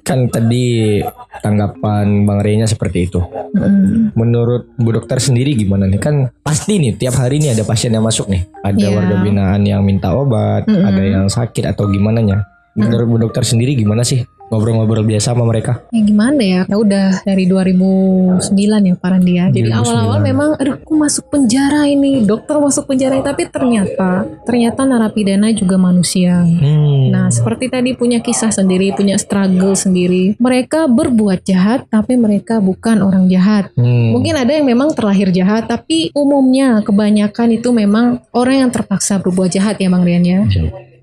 kan 0.00 0.26
tadi 0.26 0.98
tanggapan 1.38 2.24
Bang 2.24 2.40
Reynya 2.40 2.64
seperti 2.64 3.06
itu. 3.06 3.20
Mm. 3.52 4.16
Menurut 4.16 4.72
Bu 4.74 4.90
Dokter 4.90 5.20
sendiri 5.20 5.52
gimana 5.52 5.84
nih? 5.84 6.00
Kan 6.00 6.32
pasti 6.40 6.80
nih 6.80 6.96
tiap 6.96 7.20
hari 7.20 7.38
nih 7.38 7.52
ada 7.52 7.62
pasien 7.62 7.92
yang 7.92 8.02
masuk 8.02 8.26
nih. 8.26 8.42
Ada 8.64 8.78
Iya. 8.80 8.96
warga 8.96 9.16
binaan 9.20 9.62
yang 9.62 9.84
minta 9.84 10.10
obat, 10.10 10.64
Mm-mm. 10.64 10.82
ada 10.82 11.02
yang 11.02 11.26
sakit 11.28 11.68
atau 11.68 11.86
gimana 11.86 12.24
nya. 12.24 12.38
Menurut 12.72 13.06
Bu 13.06 13.16
Dokter 13.20 13.44
sendiri 13.44 13.74
gimana 13.74 14.00
sih 14.00 14.24
ngobrol-ngobrol 14.50 15.06
biasa 15.06 15.32
sama 15.32 15.46
mereka? 15.46 15.86
Ya 15.94 16.02
gimana 16.02 16.42
ya? 16.42 16.60
Ya 16.66 16.76
udah 16.76 17.08
dari 17.22 17.46
2009 17.46 18.50
ya 18.90 18.94
Pak 18.98 19.08
Randi 19.08 19.32
ya. 19.38 19.46
Jadi 19.48 19.70
2009. 19.70 19.78
awal-awal 19.78 20.18
memang 20.20 20.50
aduh 20.58 20.76
aku 20.76 20.92
masuk 20.98 21.30
penjara 21.30 21.86
ini, 21.86 22.26
dokter 22.26 22.58
masuk 22.58 22.90
penjara 22.90 23.22
tapi 23.22 23.46
ternyata 23.46 24.26
ternyata 24.42 24.82
narapidana 24.82 25.54
juga 25.54 25.78
manusia. 25.78 26.42
Hmm. 26.42 27.14
Nah, 27.14 27.30
seperti 27.30 27.70
tadi 27.70 27.94
punya 27.94 28.18
kisah 28.18 28.50
sendiri, 28.50 28.90
punya 28.92 29.14
struggle 29.16 29.78
sendiri. 29.78 30.34
Mereka 30.42 30.90
berbuat 30.90 31.46
jahat 31.46 31.86
tapi 31.86 32.18
mereka 32.18 32.58
bukan 32.58 33.06
orang 33.06 33.30
jahat. 33.30 33.70
Hmm. 33.78 34.18
Mungkin 34.18 34.34
ada 34.34 34.50
yang 34.50 34.66
memang 34.66 34.90
terlahir 34.92 35.30
jahat, 35.30 35.70
tapi 35.70 36.10
umumnya 36.10 36.82
kebanyakan 36.82 37.54
itu 37.54 37.70
memang 37.70 38.26
orang 38.34 38.66
yang 38.66 38.70
terpaksa 38.74 39.22
berbuat 39.22 39.54
jahat 39.54 39.78
ya 39.78 39.86
Bang 39.86 40.02
Rian 40.02 40.26
ya. 40.26 40.42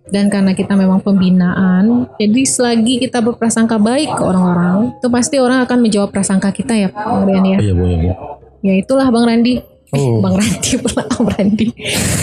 Dan 0.07 0.31
karena 0.31 0.55
kita 0.55 0.73
memang 0.73 1.03
pembinaan, 1.03 2.07
jadi 2.15 2.41
selagi 2.47 3.03
kita 3.03 3.19
berprasangka 3.19 3.75
baik 3.75 4.15
ke 4.15 4.23
orang-orang, 4.23 4.95
itu 4.95 5.07
pasti 5.11 5.35
orang 5.35 5.67
akan 5.67 5.77
menjawab 5.83 6.09
prasangka 6.15 6.49
kita 6.55 6.73
ya 6.75 6.89
Bang 6.95 7.27
Rian 7.27 7.43
ya. 7.43 7.57
Iya 7.59 7.73
Bu. 7.75 7.85
Ya 8.63 8.73
itulah 8.79 9.07
Bang 9.11 9.27
Randi. 9.27 9.76
Eh, 9.93 9.97
Oh. 9.97 10.19
Bang 10.19 10.35
Randi 10.35 10.75
pula 10.83 11.07
Om 11.07 11.27
Randi. 11.31 11.67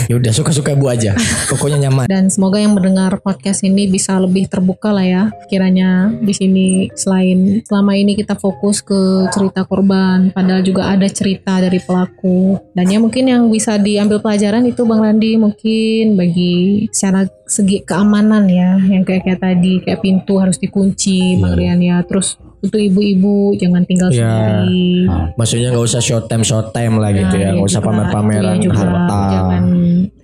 Ya 0.05 0.21
udah 0.21 0.29
suka-suka 0.29 0.77
Bu 0.77 0.85
aja. 0.85 1.17
Pokoknya 1.49 1.89
nyaman. 1.89 2.05
Dan 2.05 2.29
semoga 2.29 2.61
yang 2.61 2.77
mendengar 2.77 3.17
podcast 3.21 3.65
ini 3.65 3.89
bisa 3.89 4.21
lebih 4.21 4.45
terbuka 4.45 4.93
lah 4.93 5.05
ya. 5.05 5.23
Kiranya 5.49 6.13
di 6.13 6.29
sini 6.29 6.65
selain 6.93 7.65
selama 7.65 7.97
ini 7.97 8.13
kita 8.13 8.37
fokus 8.37 8.85
ke 8.85 9.25
cerita 9.33 9.65
korban, 9.65 10.29
padahal 10.29 10.61
juga 10.61 10.93
ada 10.93 11.09
cerita 11.09 11.57
dari 11.57 11.81
pelaku. 11.81 12.61
Dan 12.77 12.85
ya 12.85 13.01
mungkin 13.01 13.25
yang 13.33 13.49
bisa 13.49 13.81
diambil 13.81 14.21
pelajaran 14.21 14.61
itu 14.69 14.85
Bang 14.85 15.01
Randi 15.01 15.33
mungkin 15.39 16.13
bagi 16.13 16.85
secara 16.93 17.25
segi 17.49 17.81
keamanan 17.81 18.45
ya, 18.49 18.77
yang 18.77 19.01
kayak 19.01 19.25
kayak 19.25 19.41
tadi 19.41 19.81
kayak 19.81 20.01
pintu 20.05 20.37
harus 20.37 20.61
dikunci, 20.61 21.41
Bang 21.41 21.57
Rian 21.57 21.81
ya. 21.81 22.01
Terus 22.05 22.37
untuk 22.65 22.79
ibu-ibu 22.79 23.35
jangan 23.55 23.81
tinggal 23.83 24.09
Ya. 24.09 24.25
sendiri. 24.25 25.05
Maksudnya 25.33 25.67
nggak 25.69 25.85
usah 25.85 26.01
short 26.01 26.25
time 26.25 26.41
short 26.41 26.69
time 26.69 26.97
lah 26.97 27.09
gitu 27.09 27.35
ya, 27.35 27.49
Nah, 27.49 27.53
nggak 27.53 27.61
iya 27.61 27.69
usah 27.69 27.79
juga, 27.79 27.87
pamer-pameran 27.87 28.53
iya 28.53 28.63
juga. 28.63 28.77
harta. 28.79 29.21
Jangan 29.31 29.63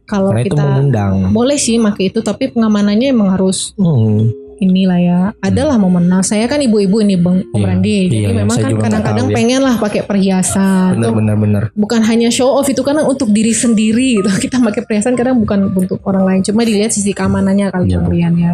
kalau 0.03 0.29
Karena 0.29 0.41
itu 0.41 0.49
kita 0.49 0.63
mengundang. 0.65 1.13
boleh 1.31 1.57
sih 1.57 1.75
pakai 1.77 2.03
itu 2.05 2.19
tapi 2.19 2.43
pengamanannya 2.49 3.07
emang 3.09 3.31
harus 3.31 3.71
Hmm. 3.73 4.27
inilah 4.59 4.99
ya 4.99 5.19
adalah 5.39 5.73
momen 5.75 6.05
nah 6.05 6.21
saya 6.21 6.45
kan 6.45 6.59
ibu-ibu 6.59 6.99
ini 6.99 7.15
bang 7.15 7.41
Om 7.47 7.55
Iya, 7.55 7.65
Randi 7.65 7.97
jadi 8.05 8.17
iya, 8.21 8.29
memang 8.35 8.53
saya 8.53 8.69
kan 8.69 8.77
kadang-kadang 8.83 9.25
ya. 9.25 9.33
pengen 9.33 9.61
lah 9.63 9.75
pakai 9.75 10.01
perhiasan 10.03 10.89
Benar 10.93 11.01
Tuh, 11.01 11.15
benar 11.15 11.35
benar. 11.35 11.63
bukan 11.73 12.01
hanya 12.03 12.29
show 12.29 12.51
off 12.51 12.67
itu 12.67 12.77
karena 12.79 13.01
untuk 13.01 13.31
diri 13.31 13.49
sendiri 13.51 14.19
gitu 14.19 14.29
kita 14.45 14.59
pakai 14.59 14.83
perhiasan 14.83 15.15
kadang 15.15 15.39
bukan 15.39 15.71
untuk 15.71 15.97
orang 16.03 16.27
lain 16.27 16.41
cuma 16.43 16.61
dilihat 16.61 16.91
sisi 16.91 17.09
keamanannya 17.09 17.71
kali 17.71 17.89
Iya, 17.89 17.97
Bu. 17.97 18.13
Bang 18.13 18.35
ya 18.35 18.51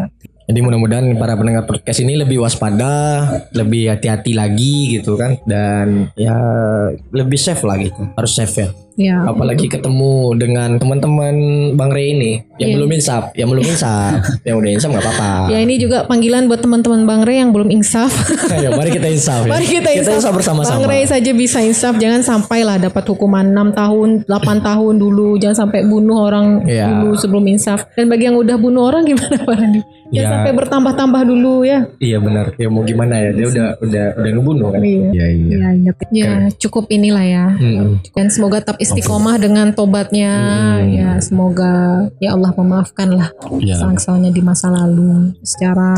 Jadi 0.48 0.64
mudah-mudahan 0.64 1.04
para 1.14 1.36
pendengar 1.36 1.68
podcast 1.68 2.00
ini 2.00 2.16
lebih 2.16 2.40
waspada, 2.40 3.28
lebih 3.52 3.92
hati-hati 3.92 4.32
lagi 4.32 4.96
gitu 4.96 5.20
kan 5.20 5.36
dan 5.44 6.08
ya 6.16 6.40
lebih 7.12 7.36
safe 7.36 7.60
lah 7.62 7.76
gitu. 7.76 8.00
Harus 8.16 8.32
safe 8.32 8.56
ya. 8.56 8.70
ya 8.98 9.18
Apalagi 9.28 9.68
ketemu 9.68 10.12
dengan 10.34 10.80
teman-teman 10.80 11.36
Bang 11.76 11.92
Rey 11.92 12.16
ini 12.16 12.32
yang 12.58 12.72
Iya. 12.72 12.76
belum 12.80 12.90
insaf, 12.90 13.24
yang 13.34 13.52
belum 13.52 13.62
insaf, 13.62 14.24
yang 14.48 14.56
udah 14.58 14.72
insaf 14.72 14.88
nggak 14.88 15.04
apa-apa. 15.04 15.30
ya 15.52 15.60
ini 15.60 15.76
juga 15.76 16.08
panggilan 16.08 16.48
buat 16.48 16.58
teman-teman 16.58 17.04
Bang 17.04 17.22
Rey 17.22 17.38
yang 17.38 17.52
belum 17.52 17.68
insaf 17.70 18.10
Ayo, 18.48 18.72
mari 18.80 18.90
kita 18.90 19.06
insaf 19.06 19.44
ya. 19.44 19.52
Mari 19.52 19.68
kita 19.68 19.90
insaf. 19.92 20.32
bersama-sama. 20.32 20.80
Bang 20.80 20.88
Rey 20.88 21.04
saja 21.04 21.32
bisa 21.34 21.60
insaf, 21.60 21.94
jangan 21.98 22.24
sampai 22.24 22.64
lah 22.64 22.80
dapat 22.80 23.04
hukuman 23.04 23.44
6 23.44 23.76
tahun, 23.76 24.10
8 24.24 24.32
tahun 24.64 24.94
dulu, 24.96 25.36
jangan 25.38 25.68
sampai 25.68 25.84
bunuh 25.84 26.24
orang 26.24 26.64
Iya. 26.64 27.04
dulu 27.04 27.14
sebelum 27.14 27.44
insaf. 27.46 27.84
Dan 27.94 28.08
bagi 28.08 28.26
yang 28.26 28.40
udah 28.40 28.56
bunuh 28.56 28.88
orang 28.88 29.04
gimana 29.12 29.38
Pak 29.38 29.54
Randi? 29.54 29.82
Jangan 30.08 30.24
Ya. 30.24 30.32
sampai 30.32 30.54
bertambah-tambah 30.56 31.22
dulu 31.24 31.54
ya. 31.62 31.80
Iya 32.00 32.18
benar. 32.20 32.56
Ya 32.56 32.68
mau 32.68 32.82
gimana 32.82 33.20
ya? 33.20 33.30
Dia 33.32 33.46
udah 33.48 33.68
udah 33.80 34.06
udah 34.16 34.32
ngebunuh 34.32 34.70
kan. 34.72 34.82
Iya. 34.82 35.08
Iya 35.12 35.26
iya. 35.30 35.56
Ya, 35.58 35.70
ingat. 35.74 35.96
ya 36.10 36.32
cukup 36.58 36.88
inilah 36.88 37.26
ya. 37.26 37.46
Mm-mm. 37.54 38.00
Dan 38.16 38.28
semoga 38.30 38.64
tetap 38.64 38.80
istiqomah 38.80 39.36
dengan 39.36 39.72
tobatnya. 39.72 40.32
Hmm. 40.80 40.90
Ya 40.90 41.10
semoga 41.20 41.74
ya 42.18 42.34
Allah 42.34 42.52
memaafkan 42.52 43.10
lah 43.12 43.30
Iya. 43.60 43.84
kesalahan 43.94 44.32
di 44.32 44.42
masa 44.42 44.72
lalu. 44.72 45.36
Secara 45.44 45.92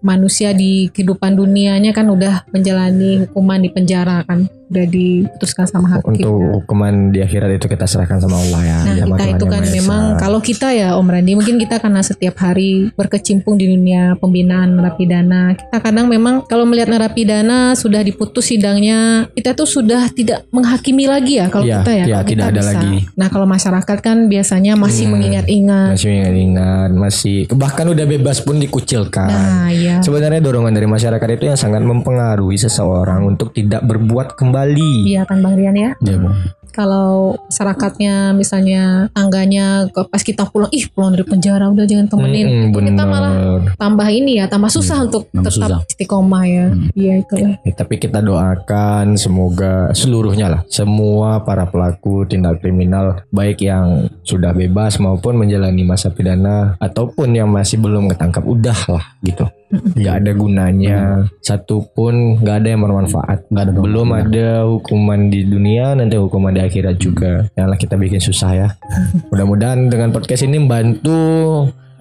manusia 0.00 0.52
di 0.52 0.86
kehidupan 0.88 1.34
dunianya 1.34 1.90
kan 1.90 2.06
udah 2.06 2.46
menjalani 2.50 3.26
hukuman 3.26 3.58
di 3.58 3.70
penjara 3.70 4.22
kan, 4.22 4.46
udah 4.72 4.86
diputuskan 4.86 5.64
sama 5.64 5.86
hakim. 5.90 6.16
Untuk 6.16 6.32
hukuman 6.58 7.12
di 7.12 7.20
akhirat 7.20 7.52
itu 7.52 7.66
kita 7.66 7.84
serahkan 7.84 8.18
sama 8.18 8.40
Allah 8.40 8.60
ya. 8.62 8.78
Nah 8.80 8.94
Dia 8.94 9.04
kita 9.04 9.12
Tuhan 9.14 9.30
itu 9.30 9.46
kan 9.46 9.62
memang 9.68 10.02
kalau 10.16 10.40
kita 10.40 10.68
ya 10.72 10.96
Om 10.96 11.06
Randi 11.06 11.32
mungkin 11.34 11.56
kita 11.56 11.76
karena 11.76 12.00
setiap 12.00 12.40
hari 12.40 12.88
berkecimpung 12.90 13.54
di 13.54 13.68
dunia 13.68 14.16
pembinaan 14.16 14.72
narapidana 14.72 15.52
kita 15.52 15.76
kadang 15.78 16.06
memang 16.06 16.42
kalau 16.42 16.64
melihat 16.64 16.88
narapidana 16.88 17.74
sudah 17.74 18.00
diputus 18.00 18.48
sidangnya 18.48 19.28
kita 19.30 19.52
tuh 19.52 19.66
sudah 19.66 20.08
tidak 20.08 20.48
menghakimi 20.48 21.04
lagi 21.04 21.36
ya 21.36 21.46
kalau 21.46 21.62
Iya, 21.62 21.78
kita 21.78 21.92
ya 21.92 21.96
iya, 22.02 22.16
kalau 22.16 22.24
tidak 22.24 22.30
kita 22.32 22.44
ada 22.48 22.62
bisa. 22.62 22.70
lagi. 22.72 22.96
Nah 23.12 23.28
kalau 23.28 23.46
masyarakat 23.46 23.98
kan 24.00 24.16
biasanya 24.26 24.72
masih 24.74 25.00
Hmm, 25.02 25.12
mengingat-ingat. 25.12 25.88
masih 25.92 26.10
ingat-ingat, 26.14 26.90
masih 26.90 27.36
bahkan 27.52 27.84
udah 27.84 28.06
bebas 28.06 28.38
pun 28.40 28.56
dikucilkan. 28.56 29.28
Nah 29.28 29.68
ya 29.68 29.98
Sebenarnya 30.00 30.40
dorongan 30.40 30.70
dari 30.70 30.86
masyarakat 30.86 31.28
itu 31.32 31.44
yang 31.44 31.58
sangat 31.58 31.82
mempengaruhi 31.82 32.56
seseorang 32.56 33.26
untuk 33.26 33.50
tidak 33.50 33.82
berbuat 33.82 34.32
kembali. 34.32 34.61
Iya 35.08 35.22
kan 35.26 35.42
Bang 35.42 35.58
Rian 35.58 35.74
ya. 35.74 35.90
Ya, 35.98 36.16
Bu. 36.18 36.30
Kalau 36.72 37.36
masyarakatnya 37.52 38.32
misalnya 38.32 39.12
tangganya 39.12 39.92
pas 39.92 40.24
kita 40.24 40.48
pulang 40.48 40.72
ih 40.72 40.88
pulang 40.88 41.12
dari 41.12 41.20
penjara 41.28 41.68
udah 41.68 41.84
jangan 41.84 42.08
temenin. 42.08 42.48
Mm-mm, 42.48 42.72
Itu 42.72 42.80
kita 42.80 43.04
malah 43.04 43.32
bener. 43.60 43.76
tambah 43.76 44.08
ini 44.08 44.40
ya 44.40 44.48
tambah 44.48 44.72
susah 44.72 45.04
untuk 45.04 45.28
tambah 45.28 45.52
tetap 45.52 45.68
susah. 45.68 45.78
istiqomah 45.84 46.42
ya. 46.48 46.66
Hmm. 46.72 46.88
Iya 46.96 47.14
itu 47.20 47.34
ya. 47.36 47.50
Ya, 47.60 47.72
tapi 47.76 48.00
kita 48.00 48.24
doakan 48.24 49.20
semoga 49.20 49.92
seluruhnya 49.92 50.48
lah, 50.48 50.60
semua 50.72 51.44
para 51.44 51.68
pelaku 51.68 52.24
tindak 52.24 52.64
kriminal 52.64 53.20
baik 53.28 53.60
yang 53.60 54.08
sudah 54.24 54.56
bebas 54.56 54.96
maupun 54.96 55.36
menjalani 55.36 55.84
masa 55.84 56.08
pidana 56.08 56.80
ataupun 56.80 57.36
yang 57.36 57.52
masih 57.52 57.84
belum 57.84 58.08
ketangkap 58.16 58.48
udah 58.48 58.80
lah 58.88 59.04
gitu. 59.20 59.44
Nggak 59.72 60.14
ada 60.20 60.32
gunanya 60.36 60.98
satu 61.40 61.88
pun 61.96 62.36
nggak 62.38 62.56
ada 62.62 62.68
yang 62.76 62.82
bermanfaat. 62.84 63.48
Ada 63.48 63.72
Belum 63.72 64.08
ada 64.12 64.68
hukuman 64.68 65.32
di 65.32 65.48
dunia 65.48 65.96
nanti 65.96 66.20
hukuman 66.20 66.52
di 66.52 66.60
akhirat 66.60 66.96
juga. 67.00 67.48
Janganlah 67.56 67.78
kita 67.80 67.96
bikin 67.96 68.20
susah 68.20 68.50
ya. 68.52 68.68
Mudah-mudahan 69.32 69.88
dengan 69.88 70.12
podcast 70.12 70.44
ini 70.44 70.60
membantu 70.60 71.20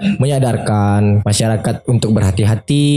menyadarkan 0.01 1.21
masyarakat 1.21 1.85
untuk 1.85 2.17
berhati-hati, 2.17 2.87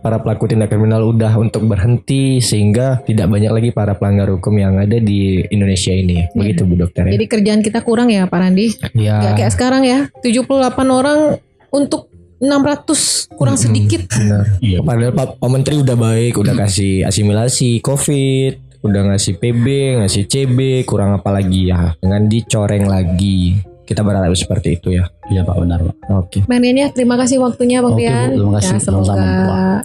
para 0.00 0.16
pelaku 0.24 0.48
tindak 0.48 0.72
kriminal 0.72 1.04
udah 1.04 1.36
untuk 1.36 1.68
berhenti 1.68 2.40
sehingga 2.40 3.04
tidak 3.04 3.28
banyak 3.28 3.52
lagi 3.52 3.70
para 3.70 3.92
pelanggar 3.92 4.32
hukum 4.32 4.56
yang 4.56 4.80
ada 4.80 4.96
di 4.96 5.44
Indonesia 5.52 5.92
ini. 5.92 6.24
Begitu 6.32 6.64
Bu 6.64 6.80
Dokter 6.80 7.04
ya. 7.04 7.20
Jadi 7.20 7.26
kerjaan 7.28 7.60
kita 7.60 7.84
kurang 7.84 8.08
ya 8.08 8.24
Pak 8.24 8.38
Randi. 8.40 8.66
Ya, 8.96 9.20
Gak 9.20 9.44
kayak 9.44 9.52
sekarang 9.52 9.84
ya. 9.84 10.08
78 10.24 10.88
orang 10.88 11.36
untuk 11.68 12.13
600 12.38 13.34
kurang 13.34 13.58
sedikit. 13.58 14.06
Benar. 14.10 14.58
Iya. 14.58 14.78
Padahal 14.82 15.12
Pak, 15.14 15.28
Pak 15.38 15.50
Menteri 15.50 15.74
udah 15.80 15.96
baik, 15.96 16.34
udah 16.38 16.54
kasih 16.54 17.06
asimilasi 17.06 17.82
COVID, 17.82 18.84
udah 18.84 19.02
ngasih 19.12 19.40
PB, 19.40 19.66
ngasih 20.04 20.24
CB, 20.28 20.58
kurang 20.84 21.16
apa 21.16 21.32
lagi 21.32 21.72
ya? 21.72 21.96
Dengan 21.98 22.28
dicoreng 22.28 22.84
lagi. 22.84 23.73
Kita 23.84 24.00
berharap 24.00 24.32
seperti 24.32 24.80
itu 24.80 24.96
ya. 24.96 25.04
Iya 25.28 25.44
Pak 25.44 25.56
benar 25.60 25.78
Pak. 25.84 25.94
Oke. 26.24 26.38
Bang 26.48 26.60
Rian 26.64 26.76
ya, 26.80 26.88
terima 26.90 27.20
kasih 27.20 27.40
waktunya 27.40 27.84
Bang 27.84 27.96
Oke, 27.96 28.04
Bu. 28.04 28.08
Rian. 28.08 28.28
Terima 28.32 28.52
kasih. 28.58 28.72
Ya, 28.72 28.80
semoga 28.80 29.24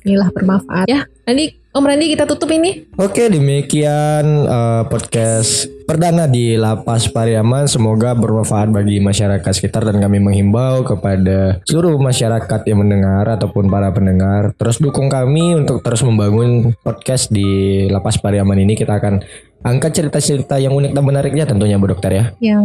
inilah 0.08 0.30
bermanfaat 0.32 0.88
ya. 0.88 1.00
Nanti 1.28 1.60
Om 1.70 1.86
Randy 1.86 2.18
kita 2.18 2.26
tutup 2.26 2.50
ini. 2.50 2.90
Oke, 2.98 3.30
demikian 3.30 4.26
eh, 4.50 4.84
podcast 4.90 5.70
perdana 5.86 6.26
di 6.26 6.58
Lapas 6.58 7.06
Pariaman. 7.14 7.70
Semoga 7.70 8.18
bermanfaat 8.18 8.74
bagi 8.74 8.98
masyarakat 8.98 9.54
sekitar 9.54 9.86
dan 9.86 10.02
kami 10.02 10.18
menghimbau 10.18 10.82
kepada 10.82 11.62
seluruh 11.70 12.02
masyarakat 12.02 12.66
yang 12.66 12.82
mendengar 12.82 13.38
ataupun 13.38 13.70
para 13.70 13.94
pendengar 13.94 14.58
terus 14.58 14.82
dukung 14.82 15.14
kami 15.14 15.62
untuk 15.62 15.86
terus 15.86 16.02
membangun 16.02 16.74
podcast 16.82 17.30
di 17.30 17.86
Lapas 17.86 18.18
Pariaman 18.18 18.58
ini. 18.58 18.74
Kita 18.74 18.98
akan 18.98 19.22
angkat 19.60 19.92
cerita-cerita 19.92 20.56
yang 20.56 20.72
unik 20.72 20.96
dan 20.96 21.04
menariknya 21.04 21.44
tentunya 21.44 21.76
Bu 21.76 21.92
Dokter 21.92 22.12
ya. 22.16 22.26
Yang 22.40 22.64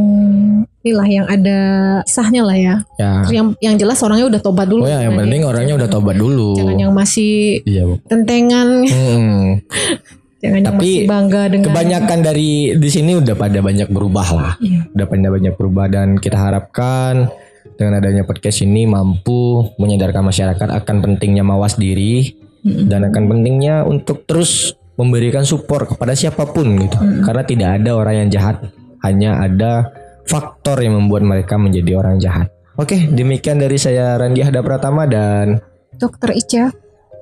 inilah 0.84 1.08
yang 1.10 1.26
ada 1.26 1.58
kisahnya 2.06 2.42
lah 2.46 2.56
ya. 2.56 2.74
Ya. 2.96 3.12
Terus 3.26 3.32
yang 3.34 3.46
yang 3.58 3.74
jelas 3.74 3.98
orangnya 4.04 4.26
udah 4.30 4.40
tobat 4.40 4.66
dulu. 4.70 4.86
Oh 4.86 4.90
ya, 4.90 5.02
yang 5.02 5.18
penting 5.18 5.42
orangnya 5.42 5.74
udah 5.74 5.88
tobat 5.90 6.16
dulu. 6.16 6.54
Jangan 6.54 6.78
yang 6.78 6.92
masih 6.94 7.64
Iya 7.66 7.82
Bu. 7.88 7.94
tentengan, 8.06 8.68
Hmm. 8.86 9.58
jangan 10.42 10.58
yang 10.60 10.68
Tapi 10.70 10.78
masih 10.78 11.08
bangga 11.10 11.42
dengan 11.50 11.66
Kebanyakan 11.72 12.18
dari 12.22 12.50
di 12.78 12.88
sini 12.92 13.12
udah 13.18 13.34
pada 13.34 13.58
banyak 13.58 13.88
berubah 13.90 14.28
lah. 14.30 14.52
Iya. 14.62 14.80
Udah 14.94 15.06
pada 15.10 15.28
banyak 15.34 15.54
berubah 15.58 15.86
dan 15.90 16.20
kita 16.20 16.38
harapkan 16.38 17.26
dengan 17.74 17.98
adanya 17.98 18.22
podcast 18.22 18.62
ini 18.62 18.86
mampu 18.86 19.66
menyadarkan 19.82 20.30
masyarakat 20.30 20.68
akan 20.70 20.96
pentingnya 21.02 21.42
mawas 21.42 21.74
diri 21.74 22.38
dan 22.64 23.04
akan 23.04 23.28
pentingnya 23.28 23.84
untuk 23.84 24.24
terus 24.24 24.72
memberikan 24.94 25.42
support 25.42 25.90
kepada 25.90 26.14
siapa 26.14 26.46
pun 26.50 26.78
gitu. 26.78 26.98
Karena 27.26 27.42
tidak 27.42 27.68
ada 27.82 27.90
orang 27.98 28.14
yang 28.26 28.28
jahat, 28.30 28.56
hanya 29.02 29.42
ada 29.42 29.90
faktor 30.24 30.80
yang 30.80 30.96
membuat 30.96 31.22
mereka 31.26 31.58
menjadi 31.58 31.98
orang 31.98 32.16
jahat. 32.22 32.48
Oke, 32.74 33.06
demikian 33.06 33.62
dari 33.62 33.78
saya 33.78 34.18
Randi 34.18 34.42
Hada 34.42 34.58
Pratama 34.58 35.06
dan 35.06 35.62
Dokter 35.94 36.34
Ica. 36.34 36.74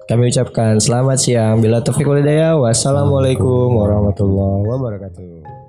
kami 0.09 0.33
ucapkan 0.33 0.81
selamat 0.81 1.17
siang. 1.21 1.61
Bila 1.61 1.85
taufiq 1.85 2.09
wal 2.09 2.21
hidayah. 2.21 2.57
Wassalamualaikum 2.57 3.77
warahmatullahi 3.77 4.65
wabarakatuh. 4.65 5.62